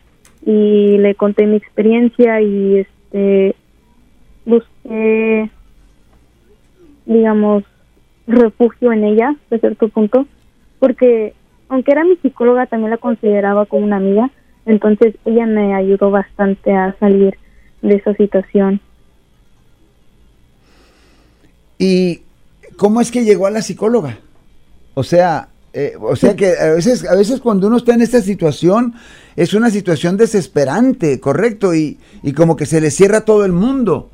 y 0.45 0.97
le 0.97 1.15
conté 1.15 1.47
mi 1.47 1.57
experiencia 1.57 2.39
y 2.41 2.79
este 2.79 3.55
busqué 4.45 5.49
digamos 7.05 7.63
refugio 8.27 8.91
en 8.91 9.03
ella, 9.03 9.35
de 9.49 9.59
cierto 9.59 9.89
punto, 9.89 10.27
porque 10.79 11.33
aunque 11.69 11.91
era 11.91 12.03
mi 12.03 12.15
psicóloga, 12.17 12.67
también 12.67 12.91
la 12.91 12.97
consideraba 12.97 13.65
como 13.65 13.85
una 13.85 13.97
amiga, 13.97 14.29
entonces 14.65 15.15
ella 15.25 15.45
me 15.45 15.73
ayudó 15.73 16.11
bastante 16.11 16.73
a 16.73 16.95
salir 16.99 17.37
de 17.81 17.95
esa 17.95 18.13
situación. 18.15 18.79
¿Y 21.77 22.21
cómo 22.77 23.01
es 23.01 23.11
que 23.11 23.23
llegó 23.23 23.47
a 23.47 23.51
la 23.51 23.61
psicóloga? 23.61 24.19
O 24.93 25.03
sea, 25.03 25.49
eh, 25.77 25.98
o 26.00 26.15
sea 26.15 26.38
que 26.38 26.58
a 26.58 26.72
veces, 26.72 27.05
a 27.05 27.15
veces 27.15 27.41
cuando 27.41 27.67
uno 27.67 27.75
está 27.75 27.94
en 27.94 28.01
esta 28.01 28.22
situación 28.22 28.94
es 29.36 29.53
una 29.53 29.70
situación 29.70 30.15
desesperante, 30.15 31.20
correcto, 31.20 31.75
y, 31.75 32.00
y 32.24 32.32
como 32.32 32.55
que 32.55 32.65
se 32.65 32.79
le 32.79 32.91
cierra 32.91 33.25
todo 33.25 33.44
el 33.44 33.51
mundo. 33.51 34.10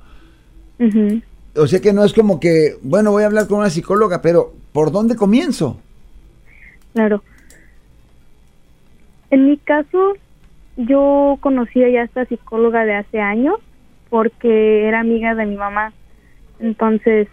O 1.56 1.68
sea 1.68 1.80
que 1.80 1.94
no 1.94 2.04
es 2.04 2.14
como 2.14 2.40
que, 2.40 2.78
bueno, 2.82 3.12
voy 3.12 3.22
a 3.22 3.28
hablar 3.28 3.48
con 3.48 3.60
una 3.60 3.70
psicóloga, 3.70 4.24
pero 4.24 4.54
¿por 4.72 4.92
dónde 4.92 5.16
comienzo? 5.16 5.80
Claro. 6.94 7.22
En 9.30 9.48
mi 9.48 9.58
caso, 9.58 10.14
yo 10.78 11.38
conocía 11.42 11.90
ya 11.90 12.02
a 12.02 12.06
esta 12.06 12.26
psicóloga 12.26 12.86
de 12.86 12.96
hace 12.96 13.20
años 13.20 13.60
porque 14.10 14.88
era 14.88 15.00
amiga 15.00 15.36
de 15.36 15.46
mi 15.46 15.58
mamá. 15.58 15.94
Entonces, 16.60 17.28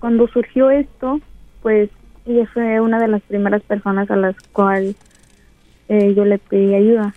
cuando 0.00 0.26
surgió 0.26 0.72
esto, 0.72 1.20
pues 1.62 1.90
ella 2.28 2.46
fue 2.52 2.80
una 2.80 3.00
de 3.00 3.08
las 3.08 3.22
primeras 3.22 3.62
personas 3.62 4.10
a 4.10 4.16
las 4.16 4.36
cuales 4.52 4.96
eh, 5.88 6.14
yo 6.14 6.24
le 6.24 6.38
pedí 6.38 6.74
ayuda. 6.74 7.14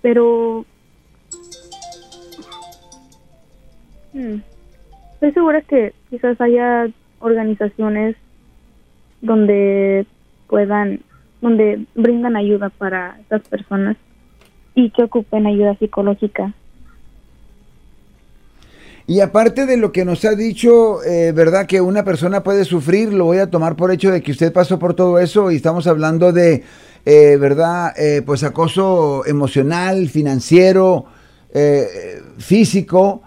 Pero 0.00 0.64
hmm, 4.14 4.36
estoy 5.14 5.32
segura 5.32 5.60
que 5.60 5.92
quizás 6.08 6.40
haya 6.40 6.88
organizaciones 7.20 8.16
donde 9.20 10.06
puedan, 10.48 11.00
donde 11.40 11.84
brindan 11.94 12.36
ayuda 12.36 12.70
para 12.70 13.18
estas 13.20 13.46
personas 13.48 13.96
y 14.74 14.90
que 14.90 15.04
ocupen 15.04 15.46
ayuda 15.46 15.76
psicológica. 15.76 16.54
Y 19.06 19.20
aparte 19.20 19.66
de 19.66 19.76
lo 19.76 19.90
que 19.90 20.04
nos 20.04 20.24
ha 20.24 20.34
dicho, 20.34 21.02
eh, 21.02 21.32
¿verdad? 21.32 21.66
Que 21.66 21.80
una 21.80 22.04
persona 22.04 22.42
puede 22.42 22.64
sufrir, 22.64 23.12
lo 23.12 23.24
voy 23.24 23.38
a 23.38 23.50
tomar 23.50 23.74
por 23.74 23.90
hecho 23.90 24.10
de 24.12 24.22
que 24.22 24.30
usted 24.30 24.52
pasó 24.52 24.78
por 24.78 24.94
todo 24.94 25.18
eso 25.18 25.50
y 25.50 25.56
estamos 25.56 25.86
hablando 25.88 26.32
de, 26.32 26.62
eh, 27.04 27.36
¿verdad? 27.36 27.92
Eh, 27.98 28.22
pues 28.24 28.44
acoso 28.44 29.26
emocional, 29.26 30.08
financiero, 30.08 31.06
físico. 32.38 33.22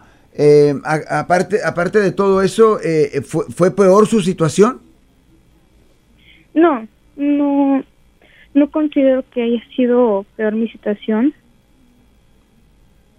aparte, 0.84 1.60
aparte 1.63 2.00
de 2.00 2.12
todo 2.12 2.41
eso, 2.41 2.79
¿fue, 3.24 3.46
¿fue 3.50 3.70
peor 3.75 4.08
su 4.08 4.22
situación? 4.22 4.82
No, 6.55 6.88
no, 7.17 7.84
no 8.55 8.72
considero 8.72 9.24
que 9.32 9.44
haya 9.44 9.62
sido 9.75 10.25
peor 10.38 10.55
mi 10.55 10.67
situación, 10.70 11.36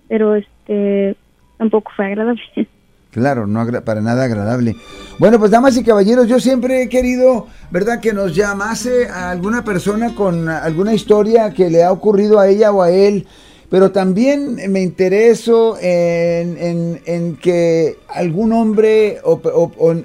pero 0.08 0.34
este 0.34 1.16
tampoco 1.58 1.90
fue 1.96 2.06
agradable. 2.06 2.68
Claro, 3.10 3.46
no 3.46 3.66
para 3.82 4.02
nada 4.02 4.24
agradable. 4.24 4.76
Bueno, 5.18 5.38
pues 5.38 5.50
damas 5.50 5.74
y 5.78 5.82
caballeros, 5.82 6.28
yo 6.28 6.38
siempre 6.38 6.82
he 6.82 6.88
querido, 6.90 7.46
¿verdad?, 7.70 8.00
que 8.00 8.12
nos 8.12 8.34
llamase 8.34 9.08
a 9.08 9.30
alguna 9.30 9.64
persona 9.64 10.14
con 10.14 10.50
alguna 10.50 10.92
historia 10.92 11.54
que 11.54 11.70
le 11.70 11.82
ha 11.82 11.92
ocurrido 11.92 12.38
a 12.38 12.48
ella 12.48 12.72
o 12.72 12.82
a 12.82 12.90
él, 12.90 13.26
pero 13.70 13.90
también 13.90 14.56
me 14.70 14.82
intereso 14.82 15.78
en, 15.80 17.00
en, 17.06 17.36
que 17.36 17.96
algún 18.08 18.52
hombre 18.52 19.18
o, 19.24 19.40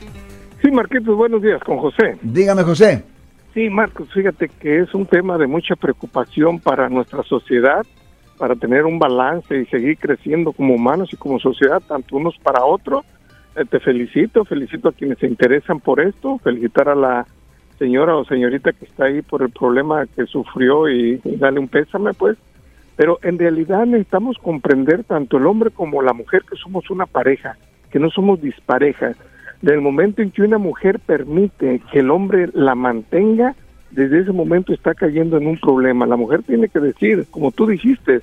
Sí, 0.63 0.71
Marquitos, 0.71 1.15
buenos 1.15 1.43
días, 1.43 1.63
con 1.63 1.77
José. 1.77 2.17
Dígame, 2.23 2.63
José. 2.63 3.05
Sí, 3.53 3.69
Marcos, 3.69 4.09
fíjate 4.15 4.49
que 4.49 4.81
es 4.81 4.95
un 4.95 5.05
tema 5.05 5.37
de 5.37 5.47
mucha 5.47 5.77
preocupación 5.77 6.59
para 6.59 6.89
nuestra 6.89 7.23
sociedad 7.25 7.85
para 8.41 8.57
tener 8.57 8.87
un 8.87 8.99
balance 8.99 9.55
y 9.55 9.67
seguir 9.67 9.99
creciendo 9.99 10.53
como 10.53 10.75
humanos 10.75 11.11
y 11.13 11.17
como 11.17 11.39
sociedad, 11.39 11.83
tanto 11.87 12.17
unos 12.17 12.39
para 12.39 12.65
otros. 12.65 13.05
Eh, 13.55 13.67
te 13.67 13.81
felicito, 13.81 14.47
felicito 14.47 14.89
a 14.89 14.93
quienes 14.93 15.19
se 15.19 15.27
interesan 15.27 15.79
por 15.79 16.01
esto, 16.01 16.39
felicitar 16.39 16.89
a 16.89 16.95
la 16.95 17.27
señora 17.79 18.17
o 18.17 18.25
señorita 18.25 18.73
que 18.73 18.87
está 18.87 19.05
ahí 19.05 19.21
por 19.21 19.43
el 19.43 19.51
problema 19.51 20.07
que 20.07 20.25
sufrió 20.25 20.89
y, 20.89 21.21
y 21.23 21.37
darle 21.37 21.61
un 21.61 21.69
pésame, 21.69 22.15
pues. 22.15 22.39
Pero 22.97 23.19
en 23.23 23.39
realidad 23.39 23.85
necesitamos 23.85 24.39
comprender 24.39 25.05
tanto 25.05 25.37
el 25.37 25.47
hombre 25.47 25.71
como 25.71 26.01
la 26.01 26.15
mujer 26.15 26.43
que 26.49 26.57
somos 26.57 26.89
una 26.89 27.05
pareja, 27.05 27.59
que 27.91 27.99
no 27.99 28.09
somos 28.09 28.41
disparejas. 28.41 29.19
Del 29.61 29.83
momento 29.83 30.23
en 30.23 30.31
que 30.31 30.41
una 30.41 30.57
mujer 30.57 30.99
permite 30.99 31.83
que 31.93 31.99
el 31.99 32.11
hombre 32.11 32.49
la 32.55 32.75
mantenga, 32.75 33.55
desde 33.91 34.21
ese 34.21 34.33
momento 34.33 34.73
está 34.73 34.95
cayendo 34.95 35.37
en 35.37 35.47
un 35.47 35.59
problema. 35.59 36.07
La 36.07 36.17
mujer 36.17 36.43
tiene 36.43 36.69
que 36.69 36.81
decir, 36.81 37.27
como 37.31 37.51
tú 37.51 37.67
dijiste, 37.67 38.21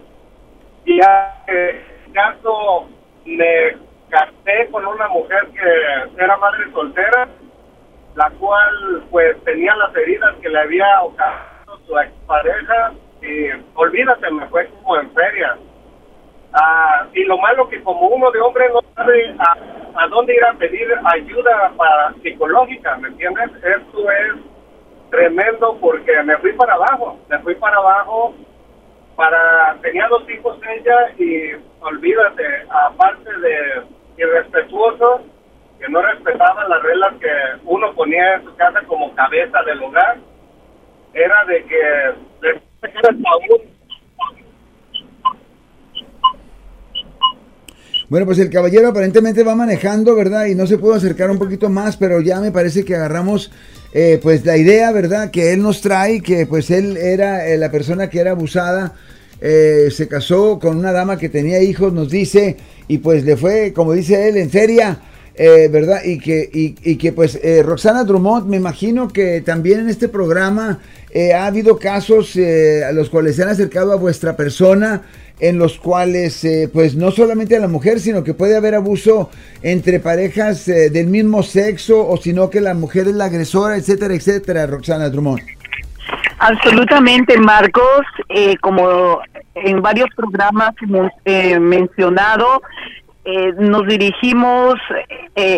Y 0.86 1.02
ya, 1.02 1.44
el 1.48 1.82
caso 2.14 2.88
me 3.26 3.76
casé 4.08 4.70
con 4.70 4.86
una 4.86 5.08
mujer 5.08 5.48
que 5.48 6.22
era 6.24 6.38
madre 6.38 6.72
soltera, 6.72 7.28
la 8.14 8.30
cual 8.30 9.04
pues 9.10 9.36
tenía 9.44 9.76
las 9.76 9.94
heridas 9.96 10.34
que 10.40 10.48
le 10.48 10.60
había 10.60 11.02
ocasionado 11.02 11.78
su 11.86 11.98
expareja 11.98 12.94
y 13.20 13.50
olvídate, 13.74 14.30
me 14.30 14.46
fue 14.46 14.66
como 14.82 14.96
en 14.96 15.10
feria. 15.10 15.58
Ah, 16.56 17.08
y 17.12 17.24
lo 17.24 17.36
malo 17.38 17.68
que 17.68 17.82
como 17.82 18.06
uno 18.06 18.30
de 18.30 18.40
hombre 18.40 18.68
no 18.72 18.80
sabe 18.94 19.34
a, 19.40 20.06
dónde 20.06 20.36
ir 20.36 20.44
a 20.44 20.54
pedir 20.54 20.86
ayuda 21.04 21.72
para 21.76 22.14
psicológica, 22.22 22.96
¿me 22.98 23.08
entiendes? 23.08 23.50
Esto 23.56 24.08
es 24.08 24.34
tremendo 25.10 25.76
porque 25.80 26.22
me 26.22 26.36
fui 26.38 26.52
para 26.52 26.74
abajo, 26.74 27.18
me 27.28 27.40
fui 27.40 27.56
para 27.56 27.76
abajo 27.76 28.34
para 29.16 29.76
tenía 29.82 30.06
dos 30.08 30.28
hijos 30.30 30.58
ella 30.76 31.12
y 31.18 31.52
olvídate, 31.80 32.44
aparte 32.68 33.32
de 33.40 33.82
irrespetuoso, 34.16 35.22
que 35.80 35.88
no 35.88 36.02
respetaba 36.02 36.68
las 36.68 36.82
reglas 36.82 37.14
que 37.20 37.32
uno 37.64 37.92
ponía 37.94 38.34
en 38.34 38.44
su 38.44 38.54
casa 38.54 38.80
como 38.86 39.12
cabeza 39.14 39.60
del 39.64 39.82
hogar, 39.82 40.18
era 41.14 41.44
de 41.46 41.64
que 41.64 42.14
bueno, 48.08 48.26
pues 48.26 48.38
el 48.38 48.50
caballero 48.50 48.88
aparentemente 48.88 49.42
va 49.42 49.54
manejando, 49.54 50.14
¿verdad? 50.14 50.46
Y 50.46 50.54
no 50.54 50.66
se 50.66 50.78
pudo 50.78 50.94
acercar 50.94 51.30
un 51.30 51.38
poquito 51.38 51.70
más, 51.70 51.96
pero 51.96 52.20
ya 52.20 52.40
me 52.40 52.52
parece 52.52 52.84
que 52.84 52.94
agarramos 52.94 53.50
eh, 53.92 54.18
pues 54.22 54.44
la 54.44 54.56
idea, 54.56 54.92
¿verdad? 54.92 55.30
Que 55.30 55.52
él 55.52 55.62
nos 55.62 55.80
trae, 55.80 56.20
que 56.20 56.46
pues 56.46 56.70
él 56.70 56.96
era 56.96 57.48
eh, 57.48 57.56
la 57.56 57.70
persona 57.70 58.10
que 58.10 58.18
era 58.18 58.32
abusada, 58.32 58.94
eh, 59.40 59.88
se 59.90 60.08
casó 60.08 60.58
con 60.58 60.76
una 60.76 60.92
dama 60.92 61.16
que 61.16 61.28
tenía 61.28 61.62
hijos, 61.62 61.92
nos 61.92 62.10
dice, 62.10 62.56
y 62.88 62.98
pues 62.98 63.24
le 63.24 63.36
fue, 63.36 63.72
como 63.72 63.92
dice 63.92 64.28
él, 64.28 64.36
en 64.36 64.50
feria. 64.50 64.98
¿Verdad? 65.36 66.04
Y 66.04 66.18
que, 66.18 66.48
y, 66.52 66.96
que 66.96 67.12
pues 67.12 67.40
Roxana 67.64 68.04
Drummond, 68.04 68.46
me 68.46 68.56
imagino 68.56 69.08
que 69.08 69.40
también 69.40 69.80
en 69.80 69.88
este 69.88 70.08
programa 70.08 70.78
ha 71.34 71.46
habido 71.46 71.78
casos 71.78 72.36
a 72.36 72.92
los 72.92 73.10
cuales 73.10 73.36
se 73.36 73.42
han 73.42 73.48
acercado 73.48 73.92
a 73.92 73.96
vuestra 73.96 74.36
persona, 74.36 75.02
en 75.40 75.58
los 75.58 75.78
cuales, 75.78 76.44
eh, 76.44 76.70
pues 76.72 76.94
no 76.94 77.10
solamente 77.10 77.56
a 77.56 77.60
la 77.60 77.68
mujer, 77.68 78.00
sino 78.00 78.22
que 78.22 78.34
puede 78.34 78.56
haber 78.56 78.74
abuso 78.74 79.30
entre 79.62 80.00
parejas 80.00 80.68
eh, 80.68 80.90
del 80.90 81.08
mismo 81.08 81.42
sexo, 81.42 82.06
o 82.06 82.16
sino 82.16 82.50
que 82.50 82.60
la 82.60 82.74
mujer 82.74 83.08
es 83.08 83.14
la 83.14 83.26
agresora, 83.26 83.76
etcétera, 83.76 84.14
etcétera, 84.14 84.66
Roxana 84.66 85.08
Drummond. 85.08 85.42
Absolutamente, 86.38 87.38
Marcos, 87.38 88.04
eh, 88.28 88.56
como 88.58 89.20
en 89.54 89.80
varios 89.80 90.08
programas 90.16 90.74
hemos 90.82 91.10
mencionado, 91.60 92.60
nos 93.58 93.86
dirigimos 93.86 94.74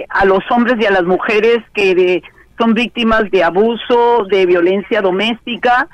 a 0.08 0.24
los 0.24 0.40
hombres 0.50 0.76
y 0.80 0.86
a 0.86 0.90
las 0.90 1.04
mujeres 1.04 1.58
que 1.74 2.22
son 2.58 2.74
víctimas 2.74 3.30
de 3.30 3.42
abuso, 3.42 4.24
de 4.30 4.46
violencia 4.46 5.02
doméstica. 5.02 5.88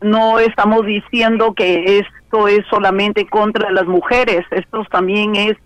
No 0.00 0.38
estamos 0.38 0.84
diciendo 0.84 1.54
que 1.54 1.98
es 1.98 2.06
es 2.48 2.64
solamente 2.70 3.26
contra 3.26 3.70
las 3.70 3.86
mujeres, 3.86 4.40
esto 4.50 4.84
también 4.90 5.36
es 5.36 5.56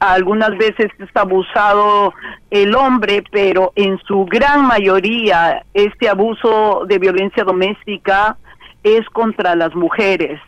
algunas 0.00 0.56
veces 0.58 0.90
es 0.98 1.08
abusado 1.14 2.12
el 2.50 2.74
hombre, 2.74 3.22
pero 3.30 3.72
en 3.76 3.98
su 4.08 4.24
gran 4.24 4.66
mayoría 4.66 5.64
este 5.72 6.08
abuso 6.08 6.84
de 6.88 6.98
violencia 6.98 7.44
doméstica 7.44 8.36
es 8.82 9.06
contra 9.10 9.54
las 9.54 9.74
mujeres. 9.74 10.40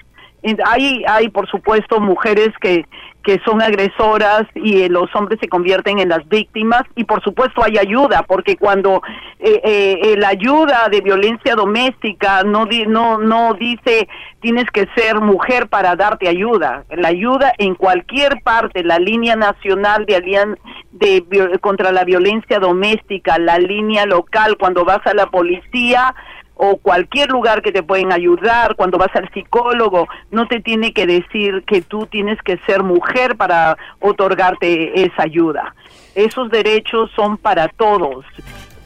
Hay, 0.64 1.04
hay 1.06 1.28
por 1.28 1.48
supuesto 1.48 2.00
mujeres 2.00 2.50
que 2.60 2.86
que 3.22 3.40
son 3.44 3.60
agresoras 3.60 4.44
y 4.54 4.82
eh, 4.82 4.88
los 4.88 5.14
hombres 5.14 5.38
se 5.40 5.48
convierten 5.48 5.98
en 5.98 6.08
las 6.08 6.26
víctimas 6.28 6.82
y 6.96 7.04
por 7.04 7.22
supuesto 7.22 7.62
hay 7.62 7.76
ayuda 7.78 8.24
porque 8.26 8.56
cuando 8.56 9.02
eh, 9.38 9.60
eh, 9.62 10.14
la 10.16 10.28
ayuda 10.28 10.88
de 10.90 11.00
violencia 11.00 11.54
doméstica 11.54 12.42
no 12.44 12.66
no 12.86 13.18
no 13.18 13.54
dice 13.54 14.08
tienes 14.40 14.64
que 14.72 14.88
ser 14.96 15.20
mujer 15.20 15.68
para 15.68 15.96
darte 15.96 16.28
ayuda. 16.28 16.84
La 16.90 17.08
ayuda 17.08 17.52
en 17.58 17.74
cualquier 17.74 18.42
parte 18.42 18.82
la 18.82 18.98
línea 18.98 19.36
nacional 19.36 20.06
de 20.06 20.16
alian 20.16 20.58
de 20.92 21.58
contra 21.60 21.92
la 21.92 22.04
violencia 22.04 22.58
doméstica 22.58 23.38
la 23.38 23.58
línea 23.58 24.06
local 24.06 24.56
cuando 24.58 24.84
vas 24.84 25.06
a 25.06 25.14
la 25.14 25.26
policía 25.26 26.14
o 26.62 26.76
cualquier 26.76 27.30
lugar 27.30 27.62
que 27.62 27.72
te 27.72 27.82
pueden 27.82 28.12
ayudar, 28.12 28.76
cuando 28.76 28.98
vas 28.98 29.08
al 29.14 29.30
psicólogo, 29.32 30.08
no 30.30 30.46
te 30.46 30.60
tiene 30.60 30.92
que 30.92 31.06
decir 31.06 31.64
que 31.66 31.80
tú 31.80 32.04
tienes 32.04 32.36
que 32.42 32.58
ser 32.66 32.82
mujer 32.82 33.36
para 33.36 33.78
otorgarte 33.98 35.02
esa 35.02 35.22
ayuda. 35.22 35.74
Esos 36.14 36.50
derechos 36.50 37.10
son 37.16 37.38
para 37.38 37.68
todos, 37.68 38.26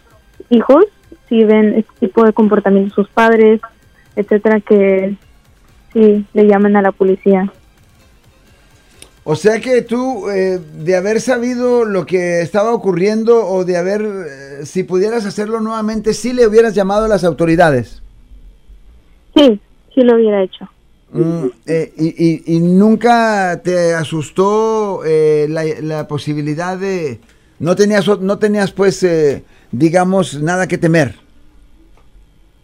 hijos 0.49 0.87
si 1.31 1.45
ven 1.45 1.75
este 1.77 1.93
tipo 2.01 2.25
de 2.25 2.33
comportamiento 2.33 2.93
sus 2.95 3.09
padres, 3.09 3.61
etcétera, 4.17 4.61
que 4.61 5.15
sí 5.93 6.27
le 6.35 6.47
llamen 6.47 6.77
a 6.77 6.83
la 6.83 6.93
policía. 6.93 7.51
O 9.25 9.37
sea 9.37 9.61
que 9.61 9.83
tú, 9.83 10.31
eh, 10.31 10.59
de 10.59 10.97
haber 10.97 11.21
sabido 11.21 11.85
lo 11.85 12.07
que 12.07 12.41
estaba 12.41 12.73
ocurriendo 12.73 13.47
o 13.47 13.65
de 13.65 13.77
haber, 13.77 14.03
eh, 14.03 14.67
si 14.67 14.83
pudieras 14.83 15.27
hacerlo 15.27 15.61
nuevamente, 15.61 16.15
sí 16.15 16.33
le 16.33 16.47
hubieras 16.47 16.75
llamado 16.75 17.05
a 17.05 17.09
las 17.09 17.23
autoridades. 17.25 18.03
Sí, 19.37 19.61
sí 19.95 20.01
lo 20.01 20.15
hubiera 20.17 20.43
hecho. 20.43 20.69
Mm, 21.13 21.47
eh, 21.67 21.93
y, 21.99 22.57
y, 22.57 22.61
nunca 22.61 23.61
te 23.63 23.95
asustó 23.95 25.03
la, 25.05 25.65
la, 25.83 26.09
posibilidad 26.09 26.79
de... 26.79 27.19
No 27.59 27.75
tenías, 27.75 28.07
no 28.21 28.39
tenías 28.39 28.71
pues, 28.71 29.05
digamos, 29.73 30.41
nada 30.41 30.67
que 30.67 30.79
temer. 30.79 31.20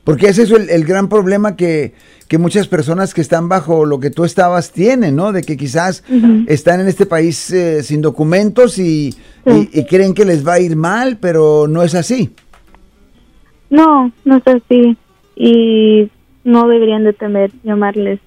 Porque 0.06 0.28
ese 0.28 0.44
es 0.44 0.52
el, 0.52 0.70
el 0.70 0.84
gran 0.84 1.08
problema 1.08 1.56
que, 1.56 1.92
que, 2.28 2.38
muchas 2.38 2.68
personas 2.68 3.12
que 3.12 3.20
están 3.20 3.48
bajo 3.48 3.84
lo 3.84 3.98
que 3.98 4.10
tú 4.10 4.24
estabas 4.24 4.70
tienen, 4.70 5.16
¿no? 5.16 5.32
De 5.32 5.42
que 5.42 5.56
quizás 5.56 6.04
están 6.46 6.78
en 6.78 6.86
este 6.86 7.06
país 7.06 7.50
eh, 7.50 7.82
sin 7.82 8.02
documentos 8.02 8.78
y, 8.78 9.16
y, 9.44 9.84
creen 9.86 10.14
que 10.14 10.24
les 10.24 10.46
va 10.46 10.54
a 10.54 10.60
ir 10.60 10.76
mal, 10.76 11.18
pero 11.20 11.66
no 11.66 11.82
es 11.82 11.96
así. 11.96 12.30
No, 13.68 14.12
no 14.24 14.36
es 14.36 14.46
así. 14.46 14.96
Y 15.34 16.08
no 16.44 16.68
deberían 16.68 17.02
de 17.02 17.12
temer 17.12 17.50
llamarles. 17.64 18.20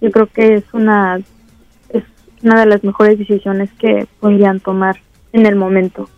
Yo 0.00 0.10
creo 0.10 0.26
que 0.26 0.54
es 0.54 0.64
una, 0.72 1.20
es 1.90 2.02
una 2.42 2.58
de 2.58 2.66
las 2.66 2.82
mejores 2.82 3.20
decisiones 3.20 3.70
que 3.78 4.08
podrían 4.18 4.58
tomar 4.58 4.96
en 5.32 5.46
el 5.46 5.54
momento. 5.54 6.08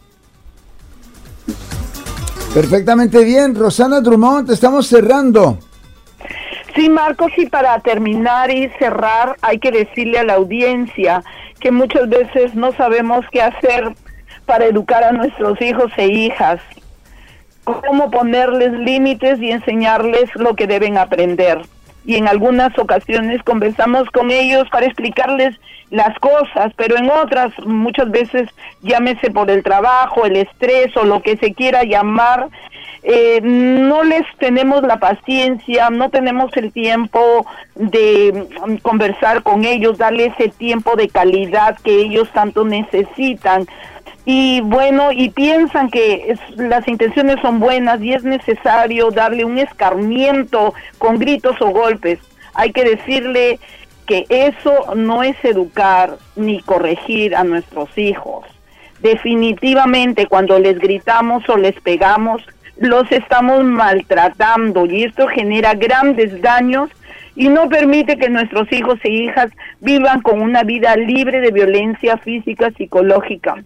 Perfectamente 2.54 3.24
bien, 3.24 3.54
Rosana 3.54 4.02
Drummond, 4.02 4.50
estamos 4.50 4.86
cerrando. 4.86 5.58
Sí, 6.74 6.90
Marcos, 6.90 7.32
y 7.38 7.46
para 7.46 7.78
terminar 7.80 8.50
y 8.50 8.68
cerrar, 8.78 9.36
hay 9.40 9.58
que 9.58 9.70
decirle 9.70 10.18
a 10.18 10.24
la 10.24 10.34
audiencia 10.34 11.22
que 11.60 11.70
muchas 11.70 12.10
veces 12.10 12.54
no 12.54 12.72
sabemos 12.72 13.24
qué 13.32 13.40
hacer 13.40 13.94
para 14.44 14.66
educar 14.66 15.02
a 15.02 15.12
nuestros 15.12 15.62
hijos 15.62 15.90
e 15.96 16.08
hijas, 16.08 16.60
cómo 17.64 18.10
ponerles 18.10 18.72
límites 18.72 19.40
y 19.40 19.50
enseñarles 19.50 20.28
lo 20.34 20.54
que 20.54 20.66
deben 20.66 20.98
aprender. 20.98 21.62
Y 22.04 22.16
en 22.16 22.28
algunas 22.28 22.78
ocasiones 22.78 23.42
conversamos 23.44 24.10
con 24.10 24.30
ellos 24.30 24.68
para 24.70 24.84
explicarles 24.84 25.58
las 25.92 26.18
cosas, 26.20 26.72
pero 26.74 26.96
en 26.96 27.10
otras 27.10 27.52
muchas 27.66 28.10
veces 28.10 28.48
llámese 28.80 29.30
por 29.30 29.50
el 29.50 29.62
trabajo, 29.62 30.24
el 30.24 30.36
estrés 30.36 30.96
o 30.96 31.04
lo 31.04 31.20
que 31.20 31.36
se 31.36 31.52
quiera 31.52 31.84
llamar, 31.84 32.48
eh, 33.02 33.40
no 33.42 34.02
les 34.02 34.24
tenemos 34.38 34.82
la 34.84 34.98
paciencia, 34.98 35.90
no 35.90 36.08
tenemos 36.08 36.50
el 36.56 36.72
tiempo 36.72 37.44
de 37.74 38.48
mm, 38.66 38.76
conversar 38.76 39.42
con 39.42 39.66
ellos, 39.66 39.98
darle 39.98 40.26
ese 40.26 40.48
tiempo 40.48 40.96
de 40.96 41.10
calidad 41.10 41.76
que 41.84 41.94
ellos 42.00 42.30
tanto 42.32 42.64
necesitan. 42.64 43.66
Y 44.24 44.62
bueno, 44.62 45.12
y 45.12 45.28
piensan 45.28 45.90
que 45.90 46.38
las 46.56 46.88
intenciones 46.88 47.36
son 47.42 47.60
buenas 47.60 48.00
y 48.00 48.14
es 48.14 48.24
necesario 48.24 49.10
darle 49.10 49.44
un 49.44 49.58
escarmiento 49.58 50.72
con 50.96 51.18
gritos 51.18 51.60
o 51.60 51.68
golpes. 51.68 52.18
Hay 52.54 52.72
que 52.72 52.84
decirle 52.84 53.58
que 54.06 54.26
eso 54.28 54.94
no 54.94 55.22
es 55.22 55.36
educar 55.44 56.16
ni 56.36 56.60
corregir 56.60 57.34
a 57.36 57.44
nuestros 57.44 57.96
hijos. 57.96 58.46
Definitivamente 59.00 60.26
cuando 60.26 60.58
les 60.58 60.78
gritamos 60.78 61.48
o 61.48 61.56
les 61.56 61.78
pegamos, 61.80 62.42
los 62.78 63.10
estamos 63.12 63.64
maltratando 63.64 64.86
y 64.86 65.04
esto 65.04 65.26
genera 65.28 65.74
grandes 65.74 66.40
daños 66.40 66.90
y 67.34 67.48
no 67.48 67.68
permite 67.68 68.16
que 68.16 68.28
nuestros 68.28 68.70
hijos 68.72 68.98
e 69.04 69.10
hijas 69.10 69.50
vivan 69.80 70.20
con 70.20 70.40
una 70.40 70.62
vida 70.62 70.96
libre 70.96 71.40
de 71.40 71.50
violencia 71.50 72.16
física, 72.18 72.70
psicológica. 72.76 73.62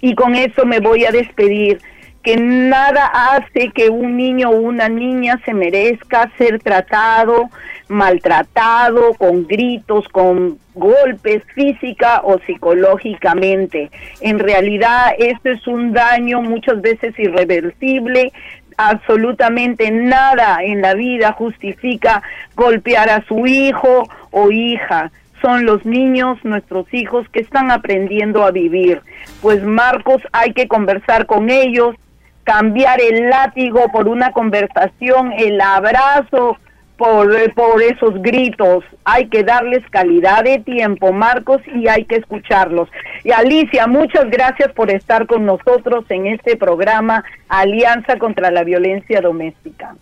Y 0.00 0.14
con 0.14 0.34
eso 0.34 0.64
me 0.64 0.80
voy 0.80 1.04
a 1.04 1.10
despedir 1.10 1.80
que 2.24 2.36
nada 2.38 3.06
hace 3.06 3.70
que 3.70 3.90
un 3.90 4.16
niño 4.16 4.48
o 4.50 4.56
una 4.56 4.88
niña 4.88 5.38
se 5.44 5.52
merezca 5.52 6.30
ser 6.38 6.58
tratado, 6.58 7.50
maltratado, 7.88 9.12
con 9.14 9.46
gritos, 9.46 10.08
con 10.08 10.58
golpes 10.74 11.42
física 11.54 12.22
o 12.24 12.38
psicológicamente. 12.40 13.90
En 14.22 14.38
realidad 14.38 15.12
esto 15.18 15.50
es 15.50 15.66
un 15.66 15.92
daño 15.92 16.40
muchas 16.40 16.80
veces 16.80 17.16
irreversible. 17.18 18.32
Absolutamente 18.78 19.90
nada 19.90 20.64
en 20.64 20.80
la 20.80 20.94
vida 20.94 21.32
justifica 21.32 22.22
golpear 22.56 23.10
a 23.10 23.24
su 23.26 23.46
hijo 23.46 24.08
o 24.30 24.50
hija 24.50 25.12
son 25.44 25.66
los 25.66 25.84
niños, 25.84 26.38
nuestros 26.42 26.86
hijos 26.94 27.28
que 27.28 27.40
están 27.40 27.70
aprendiendo 27.70 28.44
a 28.44 28.50
vivir. 28.50 29.02
Pues 29.42 29.62
Marcos, 29.62 30.22
hay 30.32 30.54
que 30.54 30.68
conversar 30.68 31.26
con 31.26 31.50
ellos, 31.50 31.94
cambiar 32.44 33.00
el 33.00 33.28
látigo 33.28 33.90
por 33.90 34.08
una 34.08 34.32
conversación, 34.32 35.32
el 35.36 35.60
abrazo 35.60 36.58
por, 36.96 37.54
por 37.54 37.82
esos 37.82 38.22
gritos. 38.22 38.84
Hay 39.04 39.28
que 39.28 39.42
darles 39.42 39.82
calidad 39.90 40.44
de 40.44 40.60
tiempo, 40.60 41.12
Marcos, 41.12 41.60
y 41.74 41.88
hay 41.88 42.04
que 42.04 42.16
escucharlos. 42.16 42.88
Y 43.24 43.32
Alicia, 43.32 43.86
muchas 43.86 44.30
gracias 44.30 44.72
por 44.72 44.90
estar 44.90 45.26
con 45.26 45.44
nosotros 45.44 46.04
en 46.10 46.26
este 46.26 46.56
programa 46.56 47.24
Alianza 47.48 48.18
contra 48.18 48.50
la 48.50 48.62
Violencia 48.64 49.20
Doméstica. 49.20 49.96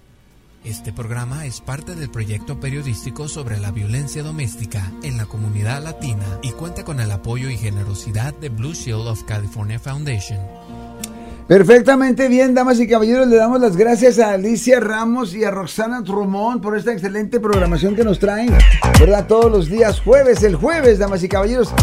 Este 0.65 0.93
programa 0.93 1.45
es 1.45 1.61
parte 1.61 1.97
del 1.97 2.09
proyecto 2.09 2.61
periodístico 2.61 3.27
sobre 3.27 3.59
la 3.59 3.73
violencia 3.73 4.23
doméstica 4.23 4.93
en 5.03 5.17
la 5.17 5.27
comunidad 5.27 5.83
latina 5.83 6.39
y 6.41 6.53
cuenta 6.53 6.85
con 6.85 7.01
el 7.01 7.11
apoyo 7.11 7.51
y 7.51 7.57
generosidad 7.57 8.33
de 8.35 8.49
Blue 8.49 8.73
Shield 8.73 9.09
of 9.09 9.25
California 9.25 9.81
Foundation. 9.81 10.39
Perfectamente 11.49 12.29
bien, 12.29 12.55
damas 12.55 12.79
y 12.81 12.87
caballeros, 12.87 13.27
le 13.27 13.37
damos 13.37 13.61
las 13.61 13.77
gracias 13.77 14.19
a 14.19 14.33
Alicia 14.33 14.81
Ramos 14.81 15.35
y 15.35 15.45
a 15.45 15.51
Roxana 15.51 16.01
Drummond 16.01 16.63
por 16.63 16.77
esta 16.77 16.93
excelente 16.93 17.41
programación 17.41 17.97
que 17.97 18.05
nos 18.05 18.19
traen, 18.19 18.57
¿verdad? 19.01 19.27
Todos 19.27 19.51
los 19.51 19.69
días 19.69 20.01
jueves, 20.01 20.43
el 20.45 20.55
jueves, 20.55 20.99
damas 20.99 21.23
y 21.25 21.29
caballeros, 21.29 21.75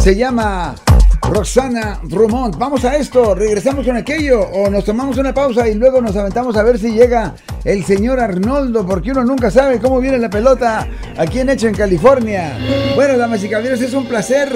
se 0.00 0.14
llama 0.14 0.74
Roxana 1.22 2.00
Drummond. 2.02 2.58
Vamos 2.58 2.84
a 2.84 2.96
esto, 2.96 3.34
regresamos 3.34 3.86
con 3.86 3.96
aquello 3.96 4.40
o 4.40 4.68
nos 4.70 4.84
tomamos 4.84 5.16
una 5.18 5.32
pausa 5.32 5.68
y 5.68 5.74
luego 5.74 6.00
nos 6.00 6.16
aventamos 6.16 6.56
a 6.56 6.62
ver 6.62 6.78
si 6.78 6.92
llega 6.92 7.34
el 7.64 7.84
señor 7.84 8.20
Arnoldo, 8.20 8.86
porque 8.86 9.10
uno 9.12 9.24
nunca 9.24 9.50
sabe 9.50 9.80
cómo 9.80 10.00
viene 10.00 10.18
la 10.18 10.30
pelota 10.30 10.86
aquí 11.16 11.40
en 11.40 11.48
Hecho 11.50 11.68
en 11.68 11.74
California. 11.74 12.58
Bueno, 12.94 13.18
damas 13.18 13.42
y 13.44 13.48
caballeros, 13.48 13.80
es 13.80 13.94
un 13.94 14.06
placer 14.06 14.48